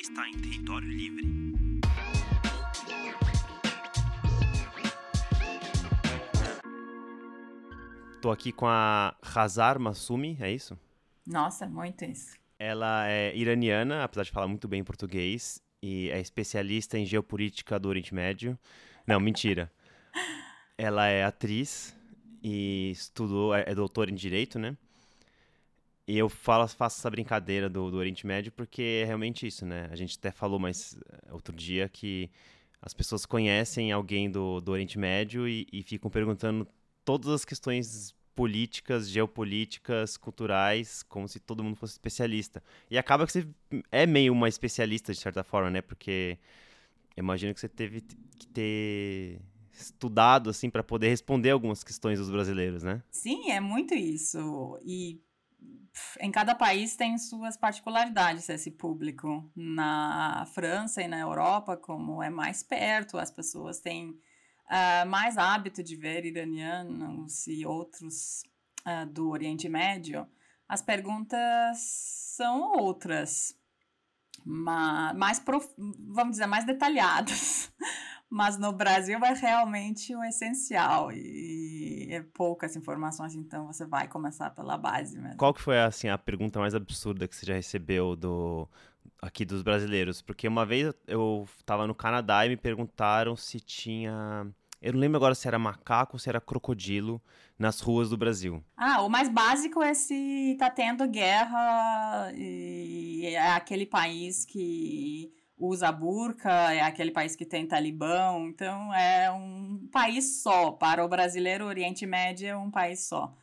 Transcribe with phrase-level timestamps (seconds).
[0.00, 1.28] está em território livre.
[8.22, 10.78] Tô aqui com a Hazar Masumi, é isso?
[11.26, 12.38] Nossa, muito isso.
[12.58, 17.88] Ela é iraniana, apesar de falar muito bem português, e é especialista em geopolítica do
[17.88, 18.58] Oriente Médio.
[19.06, 19.70] Não, mentira.
[20.76, 21.96] Ela é atriz
[22.42, 24.76] e estudou, é, é doutora em Direito, né?
[26.10, 29.88] E eu falo, faço essa brincadeira do, do Oriente Médio porque é realmente isso, né?
[29.92, 32.28] A gente até falou mais eh, outro dia que
[32.82, 36.66] as pessoas conhecem alguém do, do Oriente Médio e, e ficam perguntando
[37.04, 42.60] todas as questões políticas, geopolíticas, culturais, como se todo mundo fosse especialista.
[42.90, 43.46] E acaba que você
[43.92, 45.80] é meio uma especialista, de certa forma, né?
[45.80, 46.36] Porque
[47.16, 48.00] imagino que você teve
[48.36, 49.40] que ter
[49.72, 53.00] estudado, assim, para poder responder algumas questões dos brasileiros, né?
[53.12, 54.76] Sim, é muito isso.
[54.84, 55.20] E
[56.20, 59.50] em cada país tem suas particularidades esse público.
[59.54, 65.82] Na França e na Europa, como é mais perto, as pessoas têm uh, mais hábito
[65.82, 68.42] de ver iranianos e outros
[68.86, 70.26] uh, do Oriente Médio.
[70.68, 71.78] As perguntas
[72.36, 73.56] são outras,
[74.44, 75.66] mas mais prof...
[75.76, 77.72] vamos dizer mais detalhadas.
[78.30, 84.50] Mas no Brasil é realmente o essencial e é poucas informações, então você vai começar
[84.50, 85.36] pela base mesmo.
[85.36, 88.68] Qual que foi assim a pergunta mais absurda que você já recebeu do
[89.20, 90.22] aqui dos brasileiros?
[90.22, 94.46] Porque uma vez eu estava no Canadá e me perguntaram se tinha
[94.80, 97.20] eu não lembro agora se era macaco ou se era crocodilo
[97.58, 98.64] nas ruas do Brasil.
[98.76, 105.92] Ah, o mais básico é se tá tendo guerra e é aquele país que usa
[105.92, 110.72] burca, é aquele país que tem talibão, então é um país só.
[110.72, 113.36] Para o brasileiro, o Oriente Médio é um país só.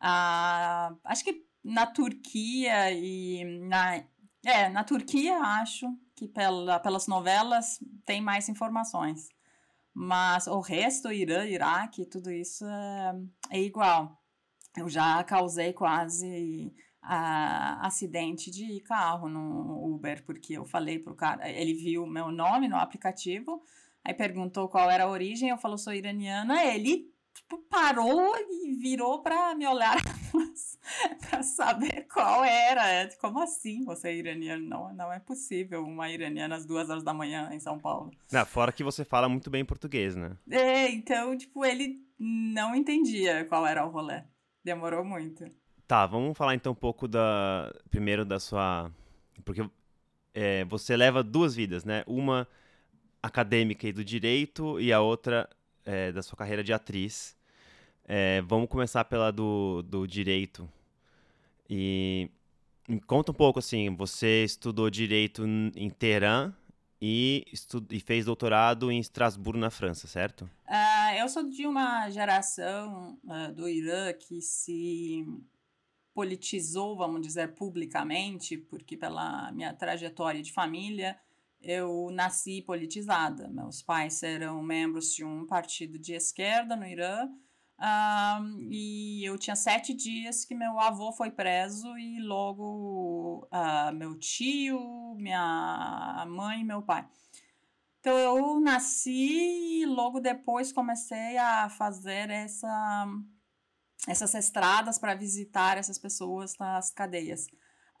[0.00, 4.02] Ah, acho que na Turquia e na.
[4.44, 9.28] É, na Turquia, acho que pela, pelas novelas tem mais informações.
[9.92, 13.14] Mas o resto, Irã, Iraque, tudo isso é,
[13.50, 14.18] é igual.
[14.76, 16.72] Eu já causei quase
[17.02, 22.68] a, acidente de carro no Uber, porque eu falei pro cara, ele viu meu nome
[22.68, 23.62] no aplicativo,
[24.04, 29.22] aí perguntou qual era a origem, eu falou sou iraniana, ele tipo, parou e virou
[29.22, 29.96] para me olhar
[31.30, 33.08] para saber qual era.
[33.20, 34.66] Como assim você é iraniano?
[34.66, 38.10] Não, não é possível uma iraniana às duas horas da manhã em São Paulo.
[38.30, 40.36] Não, fora que você fala muito bem português, né?
[40.50, 44.22] É, então, tipo, ele não entendia qual era o rolê.
[44.62, 45.44] Demorou muito.
[45.90, 47.74] Tá, vamos falar então um pouco da.
[47.90, 48.92] Primeiro da sua.
[49.44, 49.68] Porque
[50.32, 52.04] é, você leva duas vidas, né?
[52.06, 52.46] Uma
[53.20, 55.50] acadêmica e do direito e a outra
[55.84, 57.36] é, da sua carreira de atriz.
[58.04, 60.70] É, vamos começar pela do, do direito.
[61.68, 62.30] E
[63.04, 66.52] conta um pouco assim, você estudou direito em Teherã
[67.02, 67.44] e,
[67.90, 70.48] e fez doutorado em Estrasburgo, na França, certo?
[70.68, 75.26] Uh, eu sou de uma geração uh, do Irã que se
[76.14, 81.18] politizou, vamos dizer, publicamente, porque pela minha trajetória de família
[81.62, 83.48] eu nasci politizada.
[83.48, 87.28] Meus pais eram membros de um partido de esquerda no Irã.
[88.70, 95.14] E eu tinha sete dias que meu avô foi preso e logo uh, meu tio,
[95.16, 97.06] minha mãe e meu pai.
[98.00, 103.06] Então eu nasci e logo depois comecei a fazer essa
[104.08, 107.46] essas estradas para visitar essas pessoas nas cadeias.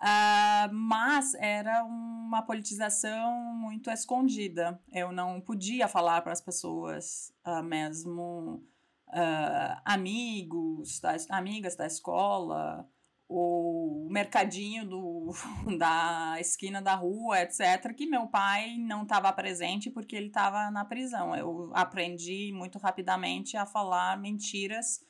[0.00, 4.80] Uh, mas era uma politização muito escondida.
[4.90, 8.64] Eu não podia falar para as pessoas, uh, mesmo
[9.08, 12.88] uh, amigos, da, amigas da escola,
[13.28, 15.32] o mercadinho do,
[15.78, 20.82] da esquina da rua, etc., que meu pai não estava presente porque ele estava na
[20.82, 21.36] prisão.
[21.36, 25.04] Eu aprendi muito rapidamente a falar mentiras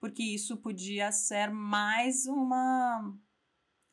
[0.00, 3.14] porque isso podia ser mais uma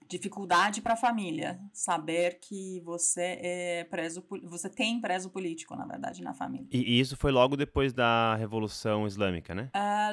[0.07, 6.23] dificuldade para a família saber que você é preso você tem preso político na verdade
[6.23, 6.67] na família.
[6.71, 9.69] E, isso foi logo depois da revolução islâmica né?
[9.73, 10.11] A,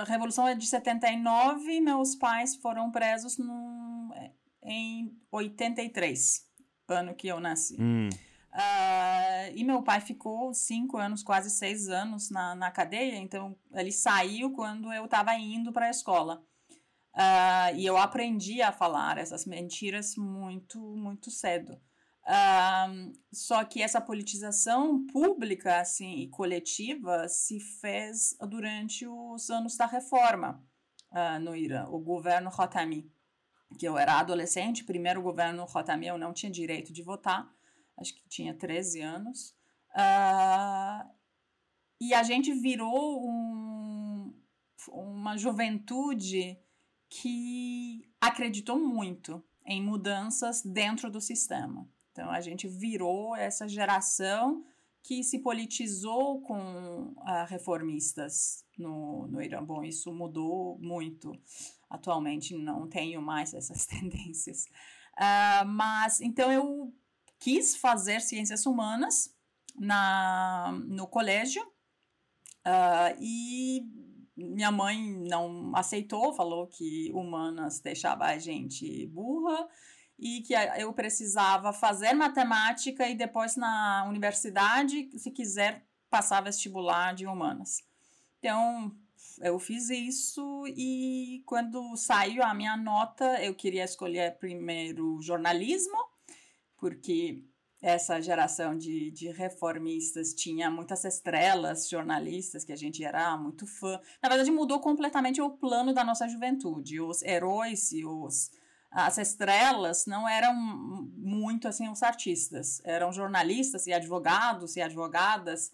[0.00, 4.14] a revolução é de 79 meus pais foram presos no,
[4.62, 6.46] em 83
[6.88, 7.76] ano que eu nasci.
[7.80, 8.08] Hum.
[8.56, 13.92] Uh, e meu pai ficou cinco anos, quase seis anos na, na cadeia, então ele
[13.92, 16.42] saiu quando eu estava indo para a escola.
[17.14, 21.74] Uh, e eu aprendi a falar essas mentiras muito, muito cedo.
[22.24, 29.84] Uh, só que essa politização pública assim, e coletiva se fez durante os anos da
[29.84, 30.64] reforma
[31.40, 33.10] no Irã, o governo Khatami.
[33.78, 37.55] Que eu era adolescente, primeiro governo Khatami eu não tinha direito de votar,
[37.96, 39.54] acho que tinha 13 anos.
[39.90, 41.08] Uh,
[42.00, 44.34] e a gente virou um,
[44.88, 46.58] uma juventude
[47.08, 51.88] que acreditou muito em mudanças dentro do sistema.
[52.12, 54.64] Então a gente virou essa geração
[55.02, 59.62] que se politizou com uh, reformistas no, no Irã.
[59.64, 61.32] Bom, isso mudou muito.
[61.88, 64.64] Atualmente não tenho mais essas tendências.
[65.16, 66.92] Uh, mas então eu
[67.46, 69.32] quis fazer ciências humanas
[69.78, 73.82] na, no colégio uh, e
[74.36, 79.68] minha mãe não aceitou, falou que humanas deixava a gente burra
[80.18, 87.28] e que eu precisava fazer matemática e depois na universidade, se quiser, passar vestibular de
[87.28, 87.84] humanas.
[88.40, 88.90] Então,
[89.40, 96.15] eu fiz isso e quando saiu a minha nota, eu queria escolher primeiro jornalismo,
[96.76, 97.44] porque
[97.82, 104.00] essa geração de, de reformistas tinha muitas estrelas jornalistas que a gente era muito fã.
[104.22, 107.00] Na verdade, mudou completamente o plano da nossa juventude.
[107.00, 108.50] Os heróis e os
[108.90, 115.70] as estrelas não eram muito assim os artistas, eram jornalistas e advogados e advogadas.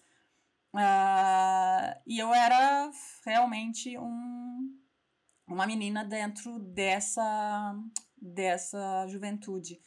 [0.75, 2.91] Uh, e eu era
[3.25, 4.77] realmente um,
[5.47, 7.77] uma menina dentro dessa,
[8.21, 9.79] dessa juventude.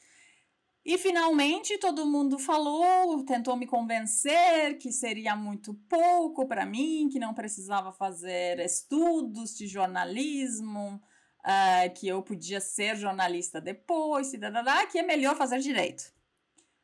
[0.85, 7.17] E finalmente todo mundo falou, tentou me convencer que seria muito pouco para mim, que
[7.17, 11.01] não precisava fazer estudos de jornalismo,
[11.39, 16.03] uh, que eu podia ser jornalista depois, e dadadá, que é melhor fazer direito.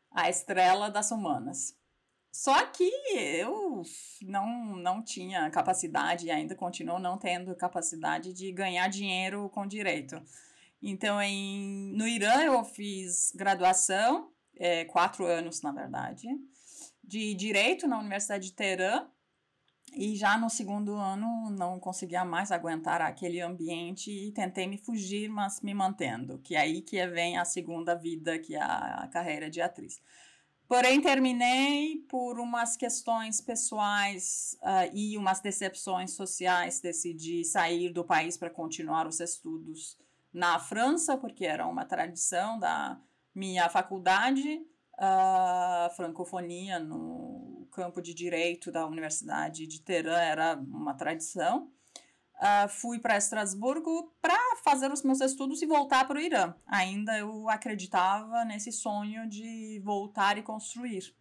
[0.09, 1.77] A estrela das humanas.
[2.31, 3.83] Só que eu
[4.23, 10.19] não, não tinha capacidade e ainda continuo não tendo capacidade de ganhar dinheiro com direito.
[10.81, 16.27] Então, em, no Irã, eu fiz graduação, é, quatro anos, na verdade,
[17.03, 19.07] de Direito na Universidade de Teherã.
[19.93, 25.27] E já no segundo ano não conseguia mais aguentar aquele ambiente e tentei me fugir,
[25.27, 29.49] mas me mantendo, que é aí que vem a segunda vida, que é a carreira
[29.49, 30.01] de atriz.
[30.65, 38.37] Porém, terminei por umas questões pessoais uh, e umas decepções sociais, decidi sair do país
[38.37, 39.97] para continuar os estudos
[40.33, 42.99] na França, porque era uma tradição da
[43.33, 44.65] minha faculdade,
[44.97, 51.71] a francofonia no campo de direito da Universidade de Teherã era uma tradição.
[52.35, 56.55] Uh, fui para Estrasburgo para fazer os meus estudos e voltar para o Irã.
[56.65, 61.15] Ainda eu acreditava nesse sonho de voltar e construir.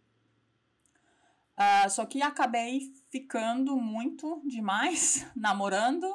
[1.57, 6.07] Uh, só que acabei ficando muito demais, namorando,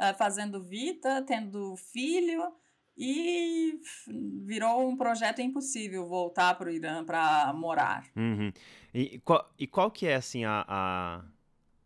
[0.00, 2.52] uh, fazendo vida, tendo filho,
[2.96, 3.80] e
[4.44, 8.06] virou um projeto impossível voltar para o Irã para morar.
[8.16, 8.52] Uhum.
[8.92, 11.24] E, qual, e qual que é assim a, a,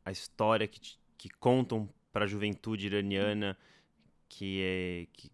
[0.05, 0.81] a história que,
[1.19, 3.57] que contam para a juventude iraniana
[4.29, 5.31] que é que,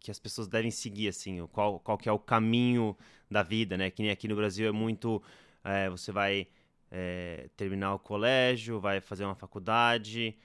[0.00, 2.96] que as pessoas devem seguir assim qual, qual que é o caminho
[3.30, 5.22] da vida né que nem aqui no Brasil é muito
[5.64, 6.46] é, você vai
[6.90, 10.36] é, terminar o colégio vai fazer uma faculdade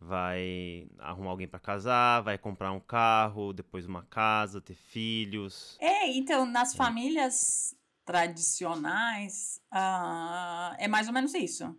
[0.00, 5.76] vai arrumar alguém para casar, vai comprar um carro, depois uma casa, ter filhos.
[5.78, 6.76] É, então, nas é.
[6.76, 11.76] famílias tradicionais, uh, é mais ou menos isso.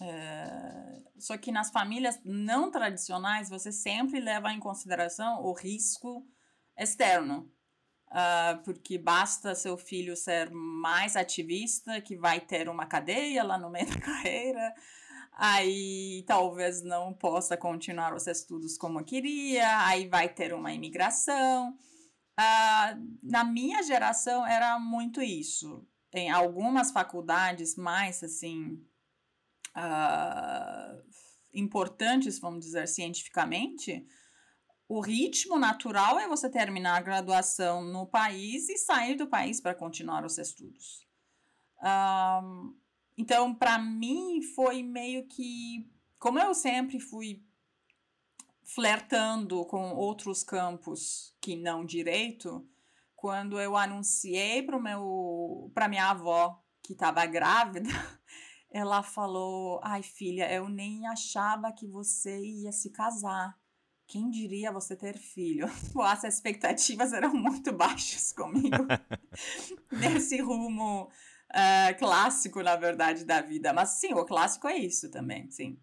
[0.00, 6.26] É, só que nas famílias não tradicionais, você sempre leva em consideração o risco
[6.78, 7.50] externo.
[8.08, 13.70] Uh, porque basta seu filho ser mais ativista, que vai ter uma cadeia lá no
[13.70, 14.74] meio da carreira,
[15.42, 21.70] aí talvez não possa continuar os estudos como queria, aí vai ter uma imigração.
[22.38, 25.82] Uh, na minha geração era muito isso.
[26.12, 28.84] Em algumas faculdades mais assim
[29.74, 31.02] uh,
[31.54, 34.06] importantes, vamos dizer cientificamente,
[34.86, 39.74] o ritmo natural é você terminar a graduação no país e sair do país para
[39.74, 41.08] continuar os estudos.
[41.82, 42.78] Um,
[43.20, 45.86] então, para mim, foi meio que.
[46.18, 47.44] Como eu sempre fui
[48.64, 52.66] flertando com outros campos que não direito,
[53.14, 57.90] quando eu anunciei para meu para minha avó que estava grávida,
[58.72, 63.54] ela falou: "Ai, filha, eu nem achava que você ia se casar.
[64.06, 65.66] Quem diria você ter filho?"
[66.06, 68.86] As expectativas eram muito baixas comigo
[69.92, 71.10] nesse rumo
[71.50, 73.72] uh, clássico, na verdade, da vida.
[73.72, 75.78] Mas sim, o clássico é isso também, sim.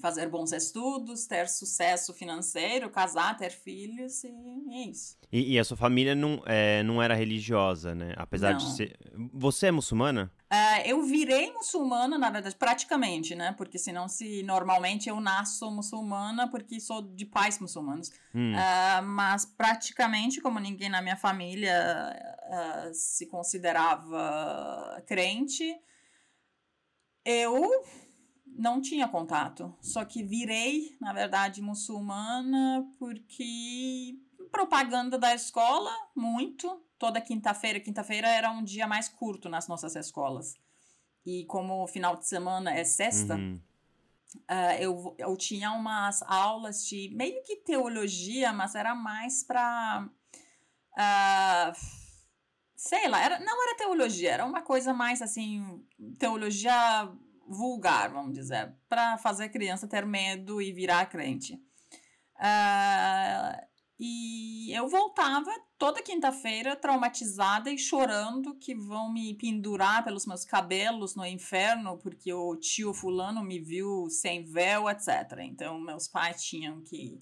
[0.00, 5.16] fazer bons estudos, ter sucesso financeiro, casar, ter filhos e é isso.
[5.30, 8.14] E, e a sua família não, é, não era religiosa, né?
[8.16, 8.58] Apesar não.
[8.58, 8.98] de ser.
[9.34, 10.32] Você é muçulmana?
[10.50, 13.52] Uh, eu virei muçulmana, na verdade, praticamente, né?
[13.52, 18.10] Porque senão, se normalmente eu nasço muçulmana porque sou de pais muçulmanos.
[18.34, 18.54] Hum.
[18.54, 21.72] Uh, mas praticamente, como ninguém na minha família
[22.48, 25.78] uh, se considerava crente,
[27.24, 27.70] eu
[28.46, 29.74] não tinha contato.
[29.80, 34.18] Só que virei, na verdade, muçulmana porque
[34.50, 36.82] propaganda da escola, muito.
[36.98, 37.78] Toda quinta-feira.
[37.78, 40.54] Quinta-feira era um dia mais curto nas nossas escolas.
[41.24, 43.60] E como o final de semana é sexta, uhum.
[44.50, 50.08] uh, eu, eu tinha umas aulas de meio que teologia, mas era mais para.
[50.08, 50.10] Uh,
[50.96, 51.72] ah,
[52.78, 55.84] sei lá, era, não era teologia, era uma coisa mais assim,
[56.16, 57.10] teologia
[57.48, 61.54] vulgar, vamos dizer, para fazer a criança ter medo e virar crente.
[62.36, 63.66] Uh,
[63.98, 71.16] e eu voltava toda quinta-feira traumatizada e chorando que vão me pendurar pelos meus cabelos
[71.16, 75.38] no inferno porque o tio fulano me viu sem véu, etc.
[75.40, 77.20] Então meus pais tinham que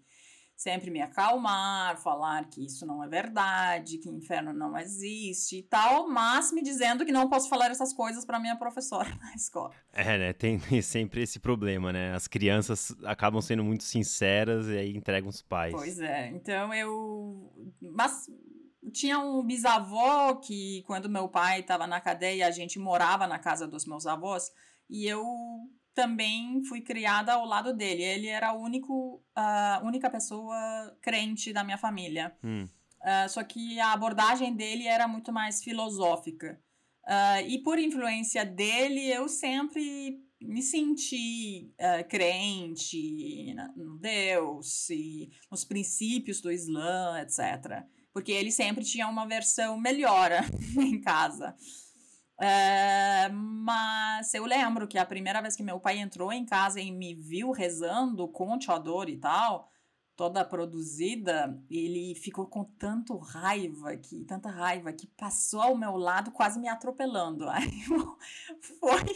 [0.57, 6.09] sempre me acalmar, falar que isso não é verdade, que inferno não existe e tal,
[6.09, 9.75] mas me dizendo que não posso falar essas coisas para minha professora na escola.
[9.93, 10.33] É, né?
[10.33, 12.15] Tem sempre esse problema, né?
[12.15, 15.75] As crianças acabam sendo muito sinceras e aí entregam os pais.
[15.75, 16.29] Pois é.
[16.29, 17.53] Então eu.
[17.81, 18.27] Mas
[18.93, 23.67] tinha um bisavô que, quando meu pai estava na cadeia, a gente morava na casa
[23.67, 24.51] dos meus avós
[24.89, 25.23] e eu
[25.97, 28.03] também fui criada ao lado dele.
[28.03, 30.55] Ele era a único, a única pessoa
[31.01, 32.37] crente da minha família.
[32.45, 32.69] Hum.
[33.01, 36.61] Uh, só que a abordagem dele era muito mais filosófica.
[37.05, 45.65] Uh, e por influência dele, eu sempre me senti uh, crente no Deus e nos
[45.65, 47.85] princípios do Islã, etc.
[48.13, 50.31] Porque ele sempre tinha uma versão melhor
[50.79, 51.57] em casa.
[52.39, 56.93] É, mas eu lembro que a primeira vez que meu pai entrou em casa e
[56.93, 59.71] me viu rezando com o Teodoro e tal,
[60.17, 66.31] toda produzida, ele ficou com tanto raiva que tanta raiva que passou ao meu lado
[66.31, 67.49] quase me atropelando.
[67.51, 67.71] Aí
[68.81, 69.15] foi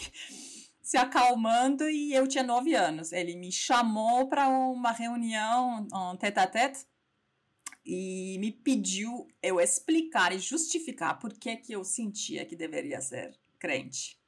[0.83, 3.13] se acalmando e eu tinha nove anos.
[3.13, 6.85] Ele me chamou para uma reunião, um tete-a-tete,
[7.85, 13.39] e me pediu eu explicar e justificar por que, que eu sentia que deveria ser
[13.59, 14.19] crente.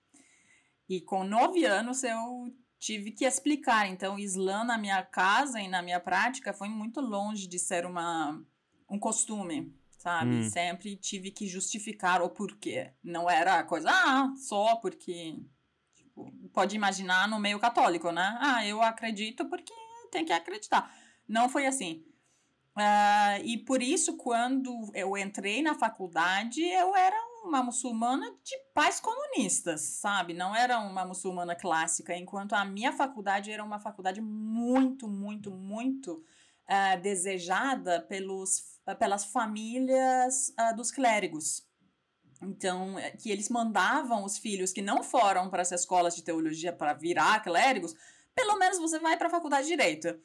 [0.88, 3.88] E com nove anos eu tive que explicar.
[3.88, 7.86] Então, o Islã na minha casa e na minha prática foi muito longe de ser
[7.86, 8.42] uma,
[8.90, 10.30] um costume, sabe?
[10.30, 10.50] Hum.
[10.50, 12.92] Sempre tive que justificar o porquê.
[13.02, 15.36] Não era coisa, ah, só porque.
[15.94, 18.36] Tipo, pode imaginar no meio católico, né?
[18.40, 19.72] Ah, eu acredito porque
[20.10, 20.92] tem que acreditar.
[21.28, 22.04] Não foi assim.
[22.76, 28.98] Uh, e por isso, quando eu entrei na faculdade, eu era uma muçulmana de pais
[28.98, 30.32] comunistas, sabe?
[30.32, 36.12] Não era uma muçulmana clássica, enquanto a minha faculdade era uma faculdade muito, muito, muito
[36.14, 41.66] uh, desejada pelos, uh, pelas famílias dos clérigos.
[42.40, 46.72] Então, é, que eles mandavam os filhos que não foram para as escolas de teologia
[46.72, 47.94] para virar clérigos,
[48.34, 50.18] pelo menos você vai para a faculdade de direito.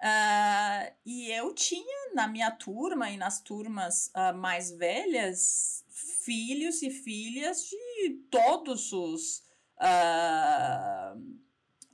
[0.00, 5.84] Uh, e eu tinha na minha turma e nas turmas uh, mais velhas
[6.24, 9.42] filhos e filhas de todos os
[9.76, 11.20] uh,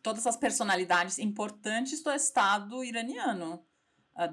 [0.04, 3.66] todas as personalidades importantes do Estado iraniano,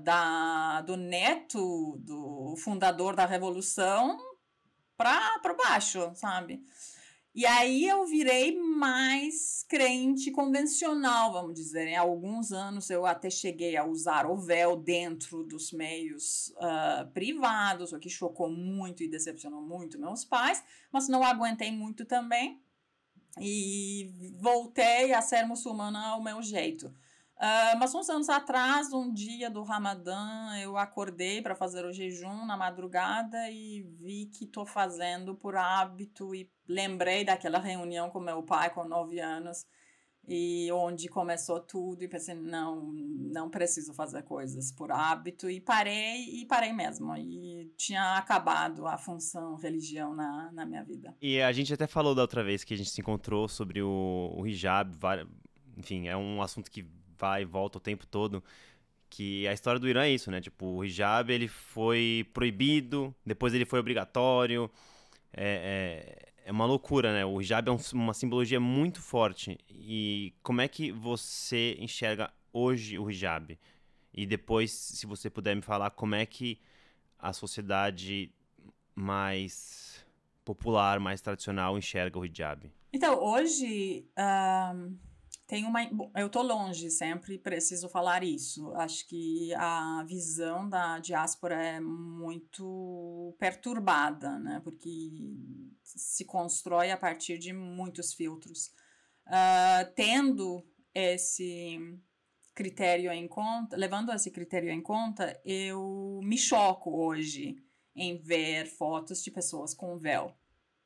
[0.03, 4.20] da do neto do fundador da revolução
[4.96, 6.63] para baixo, sabe?
[7.36, 11.88] E aí eu virei mais crente convencional, vamos dizer.
[11.88, 17.92] Em alguns anos eu até cheguei a usar o véu dentro dos meios uh, privados,
[17.92, 22.62] o que chocou muito e decepcionou muito meus pais, mas não aguentei muito também
[23.42, 26.94] e voltei a ser muçulmana ao meu jeito.
[27.36, 32.46] Uh, mas uns anos atrás, um dia do Ramadã, eu acordei para fazer o jejum
[32.46, 38.44] na madrugada e vi que estou fazendo por hábito e lembrei daquela reunião com meu
[38.44, 39.66] pai com nove anos
[40.25, 45.50] e onde começou tudo e pensei não não preciso fazer coisas por hábito.
[45.50, 47.16] E parei e parei mesmo.
[47.18, 51.16] E tinha acabado a função religião na, na minha vida.
[51.22, 54.34] E a gente até falou da outra vez que a gente se encontrou sobre o,
[54.38, 54.96] o hijab
[55.75, 56.88] enfim é um assunto que
[57.42, 58.44] e volta o tempo todo
[59.10, 63.53] que a história do Irã é isso né tipo o hijab ele foi proibido depois
[63.53, 64.70] ele foi obrigatório
[65.34, 67.25] é, é é uma loucura, né?
[67.25, 69.58] O hijab é um, uma simbologia muito forte.
[69.70, 73.58] E como é que você enxerga hoje o hijab?
[74.13, 76.60] E depois, se você puder me falar como é que
[77.18, 78.32] a sociedade
[78.94, 80.06] mais
[80.44, 82.70] popular, mais tradicional enxerga o hijab?
[82.92, 84.98] Então, hoje um,
[85.53, 85.81] tem uma.
[86.15, 88.74] Eu tô longe, sempre preciso falar isso.
[88.74, 94.60] Acho que a visão da diáspora é muito perturbada, né?
[94.63, 95.12] Porque
[95.83, 98.74] se constrói a partir de muitos filtros.
[99.27, 102.00] Uh, tendo esse
[102.55, 107.63] critério em conta, levando esse critério em conta, eu me choco hoje
[107.95, 110.36] em ver fotos de pessoas com véu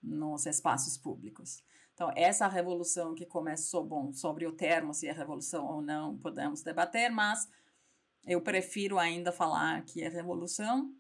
[0.03, 1.63] nos espaços públicos.
[1.97, 6.61] Então, essa revolução que começou, bom, sobre o termo, se é revolução ou não, podemos
[6.61, 7.49] debater, mas
[8.23, 10.93] eu prefiro ainda falar que é revolução,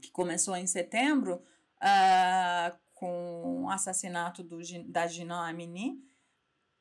[0.00, 1.42] que começou em setembro,
[1.82, 6.02] uh, com o assassinato do, da Gina Amini,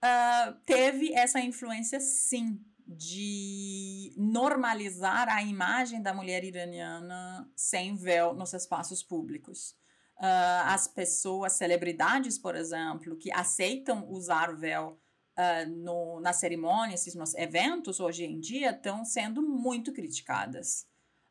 [0.02, 8.54] uh, teve essa influência, sim, de normalizar a imagem da mulher iraniana sem véu nos
[8.54, 9.76] espaços públicos.
[10.18, 15.00] Uh, as pessoas, celebridades, por exemplo, que aceitam usar véu
[15.38, 20.88] uh, no, nas cerimônias, nos eventos hoje em dia, estão sendo muito criticadas.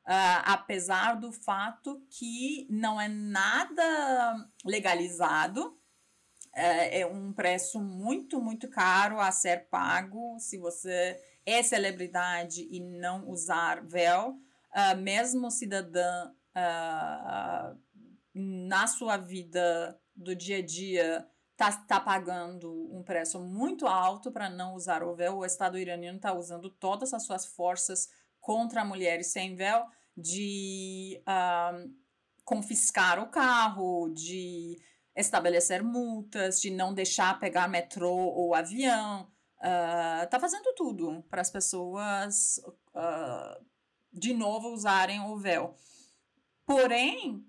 [0.07, 5.76] Uh, apesar do fato que não é nada legalizado,
[6.57, 12.81] é, é um preço muito, muito caro a ser pago se você é celebridade e
[12.81, 17.78] não usar véu, uh, mesmo cidadã uh,
[18.38, 21.26] na sua vida do dia a dia
[21.57, 25.38] tá, tá pagando um preço muito alto para não usar o véu.
[25.38, 31.90] O Estado iraniano está usando todas as suas forças contra mulheres sem véu de uh,
[32.45, 34.78] confiscar o carro, de
[35.16, 39.31] estabelecer multas, de não deixar pegar metrô ou avião.
[39.59, 42.61] Uh, fazendo tudo para as pessoas
[42.95, 43.64] uh,
[44.12, 45.75] de novo usarem o véu.
[46.66, 47.43] Porém,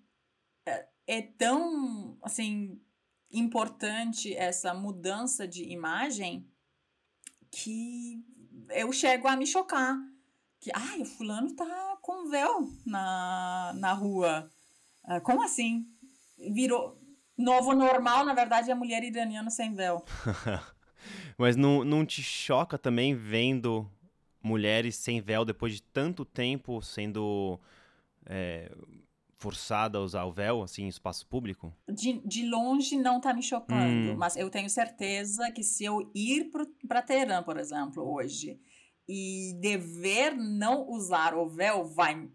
[1.07, 2.79] é, tão assim
[3.31, 6.45] importante essa mudança de imagem
[7.49, 8.23] que
[8.69, 9.97] eu chego a me chocar.
[10.59, 14.49] Que, ai, o fulano tá com véu na, na rua.
[15.05, 15.85] Uh, como assim?
[16.51, 16.97] Virou.
[17.37, 20.03] Novo normal, na verdade, é a mulher iraniana sem véu.
[21.37, 23.87] Mas não, não te choca também vendo
[24.41, 27.59] mulheres sem véu depois de tanto tempo sendo
[28.25, 28.71] é,
[29.37, 31.73] forçada a usar o véu, assim, em espaço público?
[31.87, 34.17] De, de longe não tá me chocando, hum.
[34.17, 36.51] mas eu tenho certeza que se eu ir
[36.87, 38.59] para Teherã, por exemplo, hoje,
[39.07, 42.29] e dever não usar o véu, vai,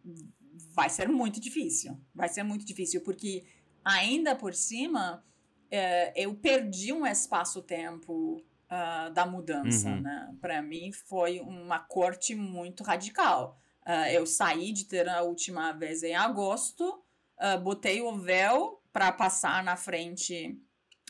[0.74, 2.00] vai ser muito difícil.
[2.14, 3.44] Vai ser muito difícil, porque
[3.84, 5.24] ainda por cima,
[5.70, 10.00] é, eu perdi um espaço-tempo uh, da mudança, uhum.
[10.00, 10.34] né?
[10.40, 13.61] Para mim foi uma corte muito radical.
[13.86, 17.02] Uh, eu saí de ter a última vez em agosto,
[17.40, 20.56] uh, botei o véu para passar na frente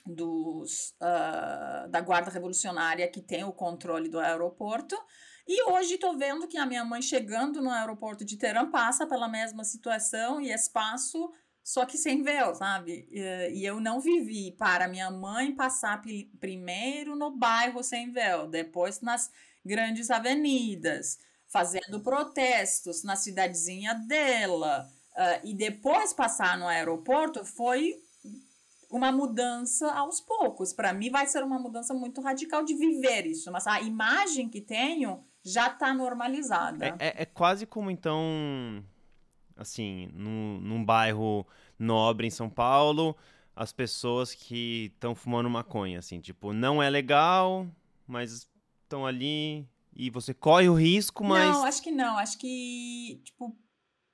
[0.07, 4.97] dos uh, da guarda revolucionária que tem o controle do aeroporto
[5.47, 9.29] e hoje estou vendo que a minha mãe chegando no aeroporto de Teherã passa pela
[9.29, 11.31] mesma situação e espaço
[11.63, 13.09] só que sem véu, sabe?
[13.13, 16.03] E eu não vivi para minha mãe passar
[16.41, 19.31] primeiro no bairro sem véu, depois nas
[19.65, 21.19] grandes avenidas,
[21.53, 27.95] fazendo protestos na cidadezinha dela, uh, e depois passar no aeroporto foi
[28.91, 30.73] uma mudança aos poucos.
[30.73, 34.61] Para mim, vai ser uma mudança muito radical de viver isso, mas a imagem que
[34.61, 36.87] tenho já está normalizada.
[36.87, 38.83] É, é, é quase como então
[39.57, 41.47] assim, num, num bairro
[41.79, 43.17] nobre em São Paulo,
[43.55, 47.67] as pessoas que estão fumando maconha, assim, tipo, não é legal,
[48.07, 48.49] mas
[48.83, 51.50] estão ali e você corre o risco, mas...
[51.50, 53.57] Não, acho que não, acho que, tipo,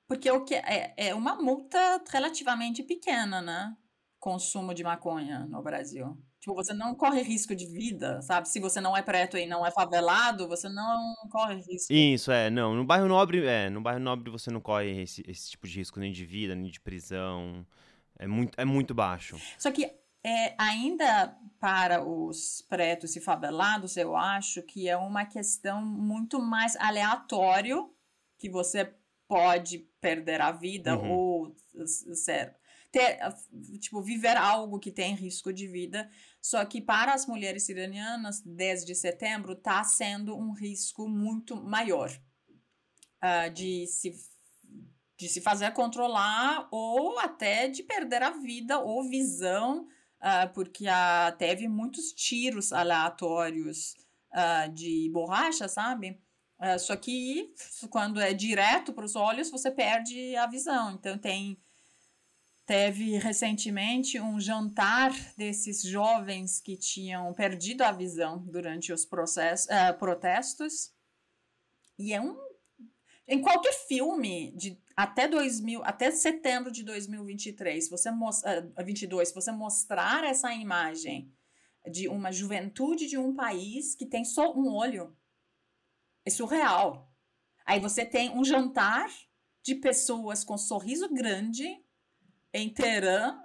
[0.08, 3.76] porque o que é, é uma multa relativamente pequena, né?
[4.18, 6.18] Consumo de maconha no Brasil.
[6.40, 8.48] Tipo, você não corre risco de vida, sabe?
[8.48, 11.92] Se você não é preto e não é favelado, você não corre risco.
[11.92, 12.48] Isso, é.
[12.48, 13.68] Não, no bairro nobre, é.
[13.68, 16.70] No bairro nobre você não corre esse, esse tipo de risco nem de vida, nem
[16.70, 17.66] de prisão.
[18.18, 19.36] É muito, é muito baixo.
[19.58, 19.92] Só que
[20.24, 26.76] é, ainda para os pretos e favelados, eu acho que é uma questão muito mais
[26.76, 27.92] aleatório
[28.38, 28.94] que você
[29.26, 31.10] pode perder a vida uhum.
[31.10, 32.56] ou ser
[32.90, 33.18] ter,
[33.80, 36.10] tipo, viver algo que tem risco de vida.
[36.40, 42.10] Só que para as mulheres iranianas, desde setembro, está sendo um risco muito maior
[43.22, 44.14] uh, de, se,
[45.18, 49.86] de se fazer controlar ou até de perder a vida ou visão
[50.20, 53.94] uh, porque uh, teve muitos tiros aleatórios
[54.32, 56.20] uh, de borracha, sabe?
[56.80, 57.54] só que
[57.88, 60.90] quando é direto para os olhos, você perde a visão.
[60.90, 61.56] Então tem
[62.66, 69.68] teve recentemente um jantar desses jovens que tinham perdido a visão durante os processos,
[70.00, 70.92] protestos.
[71.96, 72.36] E é um
[73.28, 79.34] em qualquer filme de até 2000, até setembro de 2023, se você uh, 22, se
[79.34, 81.32] você mostrar essa imagem
[81.88, 85.16] de uma juventude de um país que tem só um olho,
[86.26, 87.08] é surreal.
[87.64, 89.08] Aí você tem um jantar
[89.62, 91.80] de pessoas com sorriso grande
[92.52, 93.40] em Teherã,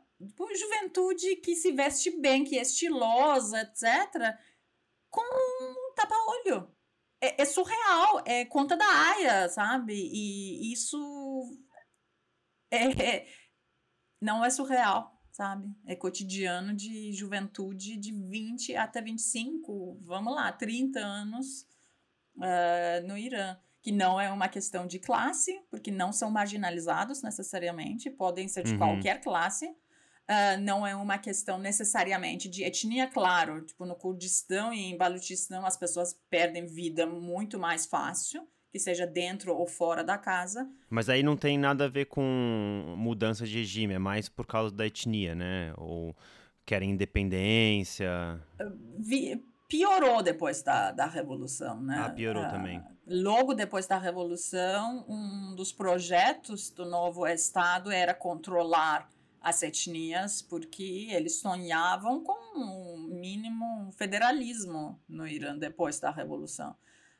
[0.55, 4.35] juventude que se veste bem, que é estilosa, etc.,
[5.07, 6.67] com um tapa-olho
[7.23, 9.93] é, é, surreal, é conta da Aya, sabe?
[9.93, 11.57] E isso
[12.69, 13.27] é, é,
[14.19, 15.73] não é surreal, sabe?
[15.85, 21.65] É cotidiano de juventude de 20 até 25, vamos lá, 30 anos
[22.35, 23.57] uh, no Irã.
[23.81, 28.71] Que não é uma questão de classe, porque não são marginalizados necessariamente, podem ser de
[28.73, 28.77] uhum.
[28.77, 29.75] qualquer classe,
[30.29, 33.61] Uh, não é uma questão necessariamente de etnia, claro.
[33.61, 39.05] Tipo, no Kurdistão e em Balutistão as pessoas perdem vida muito mais fácil, que seja
[39.05, 40.69] dentro ou fora da casa.
[40.89, 44.73] Mas aí não tem nada a ver com mudança de regime, é mais por causa
[44.73, 45.73] da etnia, né?
[45.77, 46.15] Ou
[46.65, 48.41] querem independência.
[48.97, 51.97] Vi, piorou depois da, da Revolução, né?
[51.99, 52.81] Ah, piorou uh, também.
[53.05, 59.09] Logo depois da Revolução, um dos projetos do novo Estado era controlar
[59.43, 66.73] as etnias, porque eles sonhavam com um mínimo federalismo no Irã depois da Revolução.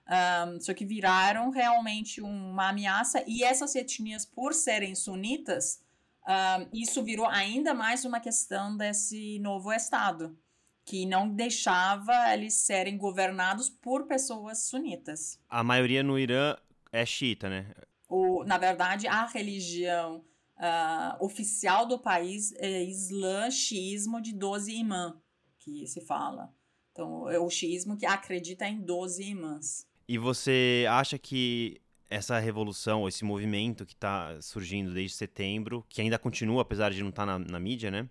[0.08, 5.84] Um, só que viraram realmente uma ameaça, e essas etnias, por serem sunitas,
[6.26, 10.38] um, isso virou ainda mais uma questão desse novo Estado,
[10.86, 15.40] que não deixava eles serem governados por pessoas sunitas.
[15.50, 16.56] A maioria no Irã
[16.92, 17.74] é xiita, né?
[18.08, 20.24] O, na verdade, a religião
[20.64, 25.14] uh, oficial do país é Islã xiismo de 12 imãs,
[25.60, 26.50] que se fala.
[26.92, 29.86] Então, é o xiismo que acredita em 12 imãs.
[30.08, 36.20] E você acha que essa revolução, esse movimento que está surgindo desde setembro, que ainda
[36.20, 38.08] continua, apesar de não estar tá na, na, mídia né,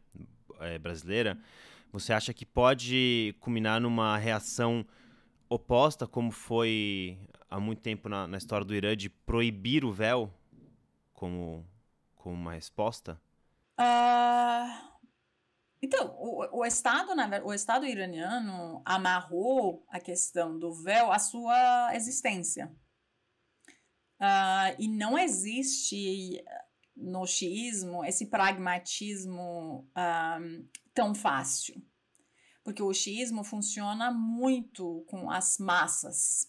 [0.60, 1.38] é, brasileira,
[1.92, 4.84] você acha que pode culminar numa reação
[5.48, 10.32] oposta, como foi há muito tempo na, na história do Irã, de proibir o véu
[11.12, 11.64] como
[12.22, 13.20] como uma resposta?
[13.78, 14.92] Uh,
[15.82, 21.94] então, o, o, Estado, na, o Estado iraniano amarrou a questão do véu à sua
[21.94, 22.72] existência.
[24.20, 26.44] Uh, e não existe
[26.94, 31.82] no xiismo esse pragmatismo uh, tão fácil.
[32.62, 36.48] Porque o xiismo funciona muito com as massas.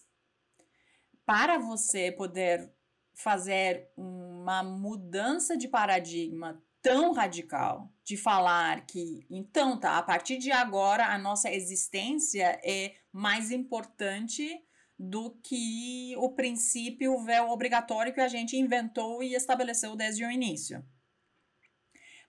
[1.26, 2.72] Para você poder
[3.14, 10.52] fazer uma mudança de paradigma tão radical de falar que então tá, a partir de
[10.52, 14.62] agora a nossa existência é mais importante
[14.98, 20.84] do que o princípio véu obrigatório que a gente inventou e estabeleceu desde o início.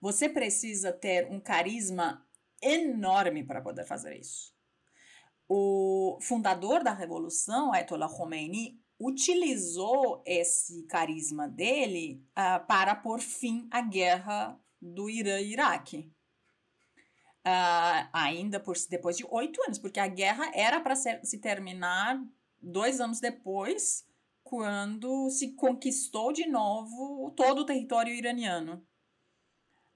[0.02, 2.26] Você precisa ter um carisma
[2.62, 4.54] enorme para poder fazer isso.
[5.48, 13.81] O fundador da revolução, Ayatollah Khomeini, utilizou esse carisma dele uh, para pôr fim à
[13.81, 16.12] guerra do Irã e Iraque.
[17.45, 22.19] Uh, ainda por, depois de oito anos, porque a guerra era para se terminar
[22.60, 24.03] dois anos depois,
[24.43, 28.86] quando se conquistou de novo todo o território iraniano.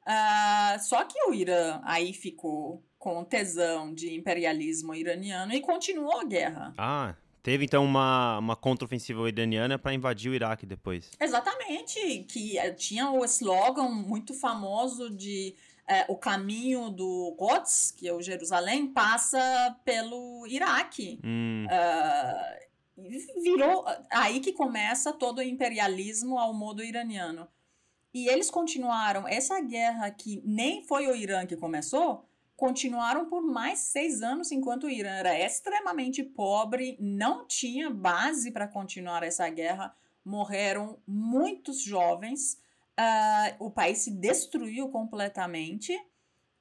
[0.01, 6.25] Uh, só que o Irã aí ficou com tesão de imperialismo iraniano e continuou a
[6.25, 6.73] guerra.
[6.77, 11.11] Ah, Teve então uma, uma contraofensiva iraniana para invadir o Iraque depois.
[11.19, 15.55] Exatamente, que eh, tinha o slogan muito famoso de
[15.89, 21.19] é, o caminho do Quds, que é o Jerusalém, passa pelo Iraque.
[21.23, 21.65] Hum.
[21.65, 27.47] Uh, virou aí que começa todo o imperialismo ao modo iraniano.
[28.13, 32.28] E eles continuaram essa guerra que nem foi o Irã que começou,
[32.59, 38.67] continuaram por mais seis anos, enquanto o Irã era extremamente pobre, não tinha base para
[38.67, 39.95] continuar essa guerra,
[40.25, 42.59] morreram muitos jovens,
[42.99, 45.97] uh, o país se destruiu completamente.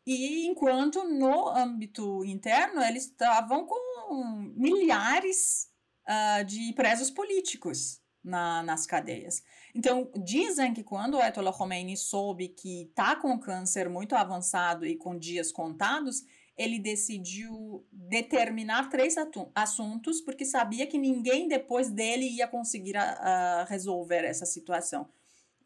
[0.06, 5.68] E enquanto no âmbito interno eles estavam com milhares
[6.08, 8.00] uh, de presos políticos.
[8.22, 9.42] Na, nas cadeias.
[9.74, 14.96] Então, dizem que quando o Ayatollah Khomeini soube que está com câncer muito avançado e
[14.96, 16.24] com dias contados,
[16.56, 19.14] ele decidiu determinar três
[19.54, 25.08] assuntos, porque sabia que ninguém depois dele ia conseguir uh, resolver essa situação.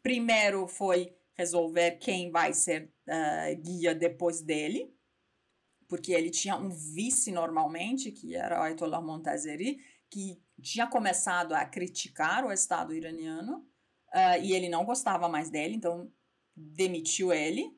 [0.03, 4.93] Primeiro foi resolver quem vai ser uh, guia depois dele,
[5.87, 9.79] porque ele tinha um vice normalmente, que era o Ayatollah Montazeri,
[10.11, 13.65] que tinha começado a criticar o Estado iraniano,
[14.13, 16.11] uh, e ele não gostava mais dele, então
[16.55, 17.75] demitiu ele.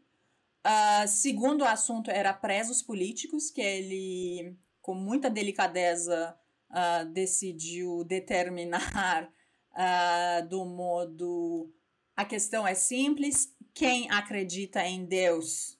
[0.66, 6.38] Uh, segundo assunto era presos políticos, que ele, com muita delicadeza,
[6.70, 9.30] uh, decidiu determinar
[10.50, 11.70] do modo
[12.16, 13.54] a questão é simples.
[13.74, 15.78] Quem acredita em Deus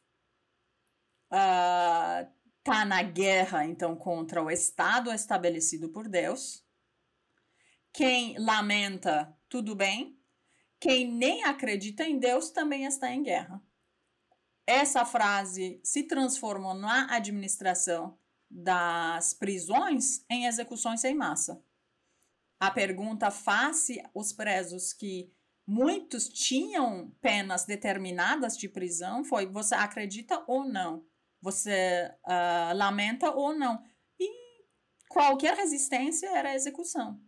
[1.32, 2.28] uh,
[2.62, 6.65] tá na guerra, então, contra o Estado estabelecido por Deus.
[7.96, 10.20] Quem lamenta, tudo bem.
[10.82, 13.64] Quem nem acredita em Deus também está em guerra.
[14.68, 18.20] Essa frase se transformou na administração
[18.52, 21.64] das prisões em execuções em massa.
[22.60, 25.32] A pergunta face os presos que
[25.66, 31.08] muitos tinham penas determinadas de prisão foi você acredita ou não,
[31.42, 33.82] você uh, lamenta ou não.
[34.20, 34.30] E
[35.08, 37.24] qualquer resistência era execução.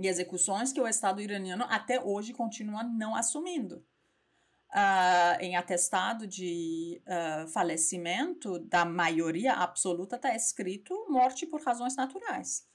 [0.00, 3.84] E execuções que o Estado iraniano até hoje continua não assumindo.
[4.72, 12.66] Uh, em atestado de uh, falecimento da maioria absoluta está escrito morte por razões naturais.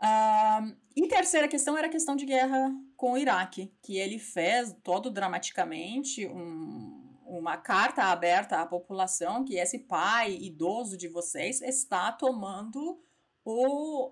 [0.00, 4.74] Uh, e terceira questão era a questão de guerra com o Iraque, que ele fez
[4.82, 12.10] todo dramaticamente um, uma carta aberta à população que esse pai idoso de vocês está
[12.12, 13.02] tomando
[13.44, 14.08] o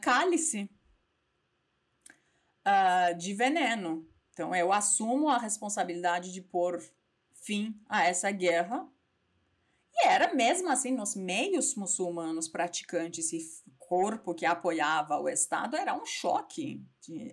[0.00, 0.70] cálice
[2.66, 4.06] uh, de veneno.
[4.32, 6.82] Então eu assumo a responsabilidade de pôr
[7.34, 8.88] fim a essa guerra.
[9.94, 13.40] E era mesmo assim nos meios muçulmanos praticantes e
[13.78, 16.82] corpo que apoiava o Estado era um choque.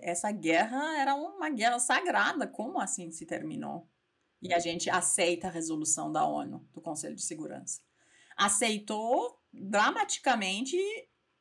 [0.02, 2.46] Essa guerra era uma guerra sagrada.
[2.46, 3.88] Como assim se terminou?
[4.42, 7.82] E a gente aceita a resolução da ONU, do Conselho de Segurança.
[8.36, 10.78] Aceitou dramaticamente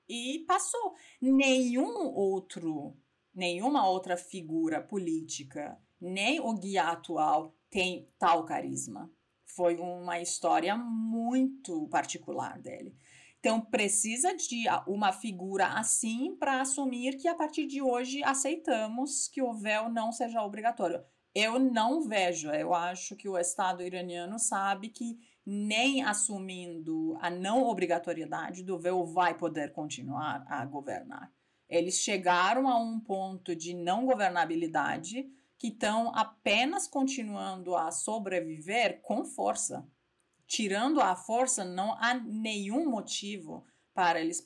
[0.09, 0.95] e passou.
[1.21, 2.97] Nenhum outro,
[3.39, 9.09] nenhuma outra figura política, nem o guia atual tem tal carisma.
[9.45, 12.97] Foi uma história muito particular dele.
[13.39, 19.41] Então, precisa de uma figura assim para assumir que a partir de hoje aceitamos que
[19.41, 21.01] o véu não seja obrigatório.
[21.33, 27.63] Eu não vejo, eu acho que o Estado iraniano sabe que nem assumindo a não
[27.63, 31.33] obrigatoriedade do véu vai poder continuar a governar.
[31.69, 35.29] Eles chegaram a um ponto de não governabilidade
[35.59, 39.87] que estão apenas continuando a sobreviver com força
[40.49, 44.45] tirando a força, não há nenhum motivo para eles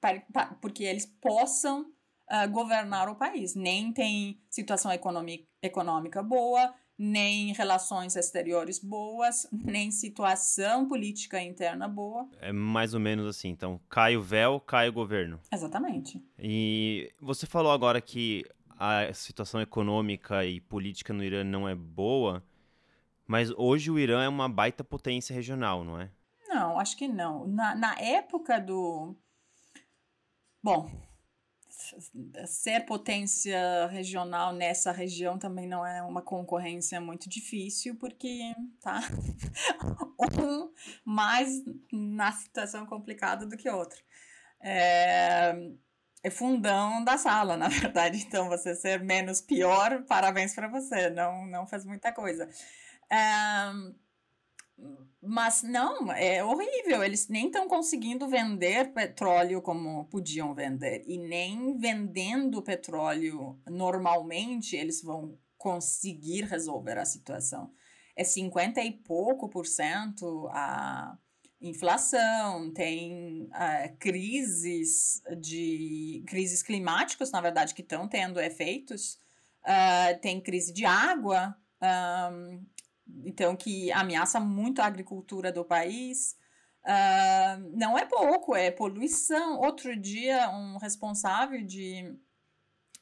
[0.00, 3.54] para, para, porque eles possam uh, governar o país.
[3.54, 12.28] Nem tem situação econômica, boa, nem relações exteriores boas, nem situação política interna boa.
[12.40, 13.48] É mais ou menos assim.
[13.48, 15.40] Então, cai o véu, cai o governo.
[15.52, 16.22] Exatamente.
[16.38, 18.44] E você falou agora que
[18.78, 22.42] a situação econômica e política no Irã não é boa.
[23.26, 26.10] Mas hoje o Irã é uma baita potência regional, não é?
[26.48, 27.46] Não, acho que não.
[27.46, 29.16] Na, na época do.
[30.62, 30.88] Bom,
[32.46, 39.00] ser potência regional nessa região também não é uma concorrência muito difícil, porque tá
[40.40, 40.72] um
[41.04, 44.00] mais na situação complicada do que outro.
[44.60, 45.54] É,
[46.22, 48.18] é fundão da sala, na verdade.
[48.18, 51.10] Então, você ser menos pior, parabéns para você.
[51.10, 52.48] Não, não faz muita coisa
[55.22, 57.02] mas não, é horrível.
[57.04, 61.04] Eles nem estão conseguindo vender petróleo como podiam vender.
[61.06, 67.72] E nem vendendo petróleo normalmente eles vão conseguir resolver a situação.
[68.16, 71.16] É 50 e pouco por cento a
[71.60, 79.20] inflação, tem uh, crises de crises climáticas, na verdade, que estão tendo efeitos.
[79.64, 81.56] Uh, tem crise de água.
[81.80, 82.64] Um,
[83.24, 86.36] então que ameaça muito a agricultura do país.
[86.84, 89.58] Uh, não é pouco, é poluição.
[89.60, 92.12] Outro dia, um responsável de,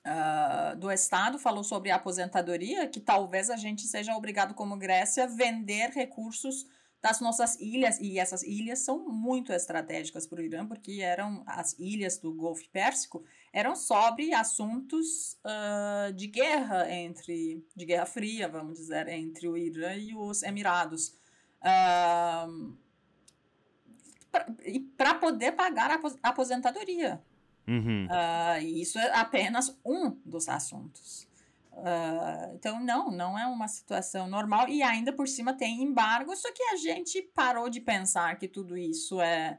[0.06, 5.24] uh, do Estado falou sobre a aposentadoria, que talvez a gente seja obrigado, como Grécia,
[5.24, 6.66] a vender recursos
[7.02, 11.72] das nossas ilhas, e essas ilhas são muito estratégicas para o Irã, porque eram as
[11.78, 18.78] ilhas do Golfo Pérsico, eram sobre assuntos uh, de guerra entre, de guerra fria, vamos
[18.78, 21.18] dizer, entre o Irã e os Emirados.
[21.60, 22.76] Uh,
[24.96, 27.20] para poder pagar a aposentadoria.
[27.66, 28.06] Uhum.
[28.06, 31.28] Uh, isso é apenas um dos assuntos.
[31.72, 34.68] Uh, então, não, não é uma situação normal.
[34.68, 38.76] E ainda por cima tem embargo, só que a gente parou de pensar que tudo
[38.76, 39.58] isso é,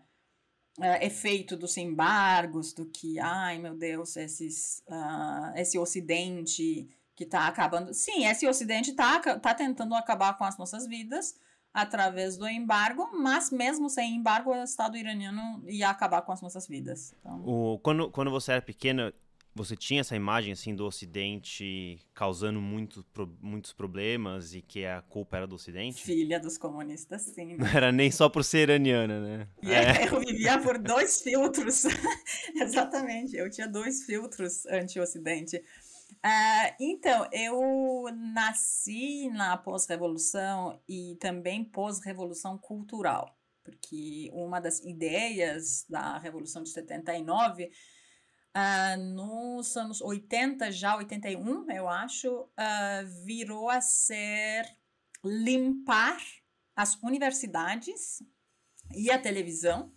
[0.79, 7.47] é efeito dos embargos, do que, ai meu Deus, esses, uh, esse ocidente que está
[7.47, 7.93] acabando.
[7.93, 11.36] Sim, esse ocidente está tá tentando acabar com as nossas vidas
[11.73, 16.67] através do embargo, mas mesmo sem embargo, o Estado iraniano ia acabar com as nossas
[16.67, 17.13] vidas.
[17.19, 17.43] Então...
[17.45, 19.13] O, quando, quando você era pequena,
[19.53, 25.01] você tinha essa imagem assim do Ocidente causando muito, pro, muitos problemas e que a
[25.01, 26.01] culpa era do Ocidente?
[26.01, 27.57] Filha dos comunistas, sim.
[27.57, 29.47] Não era nem só por ser iraniana, né?
[29.61, 30.07] E é.
[30.07, 31.83] eu vivia por dois filtros.
[32.55, 35.57] Exatamente, eu tinha dois filtros anti-Ocidente.
[36.23, 46.17] Uh, então, eu nasci na pós-revolução e também pós-revolução cultural, porque uma das ideias da
[46.19, 47.71] Revolução de 79
[48.53, 54.65] Uh, nos anos 80, já 81, eu acho, uh, virou a ser
[55.23, 56.17] limpar
[56.75, 58.21] as universidades
[58.93, 59.93] e a televisão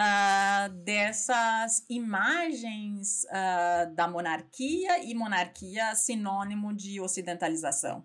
[0.00, 3.22] uh, dessas imagens
[3.94, 8.04] da monarquia e monarquia sinônimo de ocidentalização.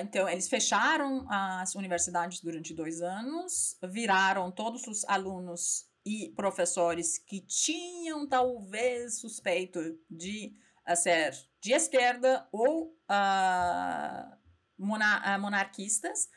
[0.00, 7.38] então, eles fecharam as universidades durante dois anos, viraram todos os alunos e professores que
[7.42, 9.78] tinham talvez suspeito
[10.10, 10.56] de
[10.90, 14.38] uh, ser de esquerda ou uh,
[14.78, 16.30] mona uh, monarquistas.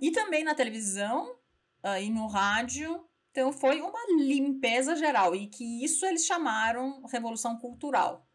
[0.00, 1.38] e também na televisão
[2.00, 3.06] e no rádio.
[3.30, 8.26] Então foi uma limpeza geral e que isso eles chamaram revolução cultural.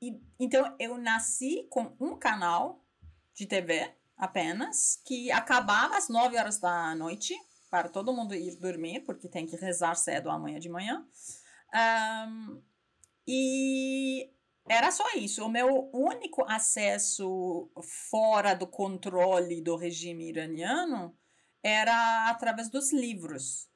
[0.00, 2.86] E, então eu nasci com um canal
[3.34, 7.34] de TV apenas, que acabava às 9 horas da noite,
[7.70, 11.04] para todo mundo ir dormir, porque tem que rezar cedo amanhã de manhã.
[11.74, 12.62] Um,
[13.26, 14.30] e
[14.68, 15.44] era só isso.
[15.44, 17.70] O meu único acesso
[18.10, 21.16] fora do controle do regime iraniano
[21.62, 23.68] era através dos livros,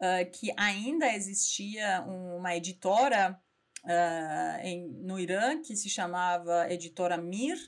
[0.00, 3.40] uh, que ainda existia uma editora
[3.84, 7.58] uh, em, no Irã que se chamava Editora Mir,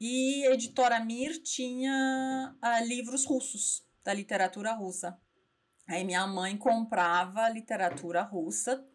[0.00, 5.18] e a editora Mir tinha uh, livros russos, da literatura russa.
[5.88, 8.86] Aí minha mãe comprava literatura russa,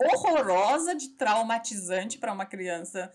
[0.00, 3.12] horrorosa, de traumatizante para uma criança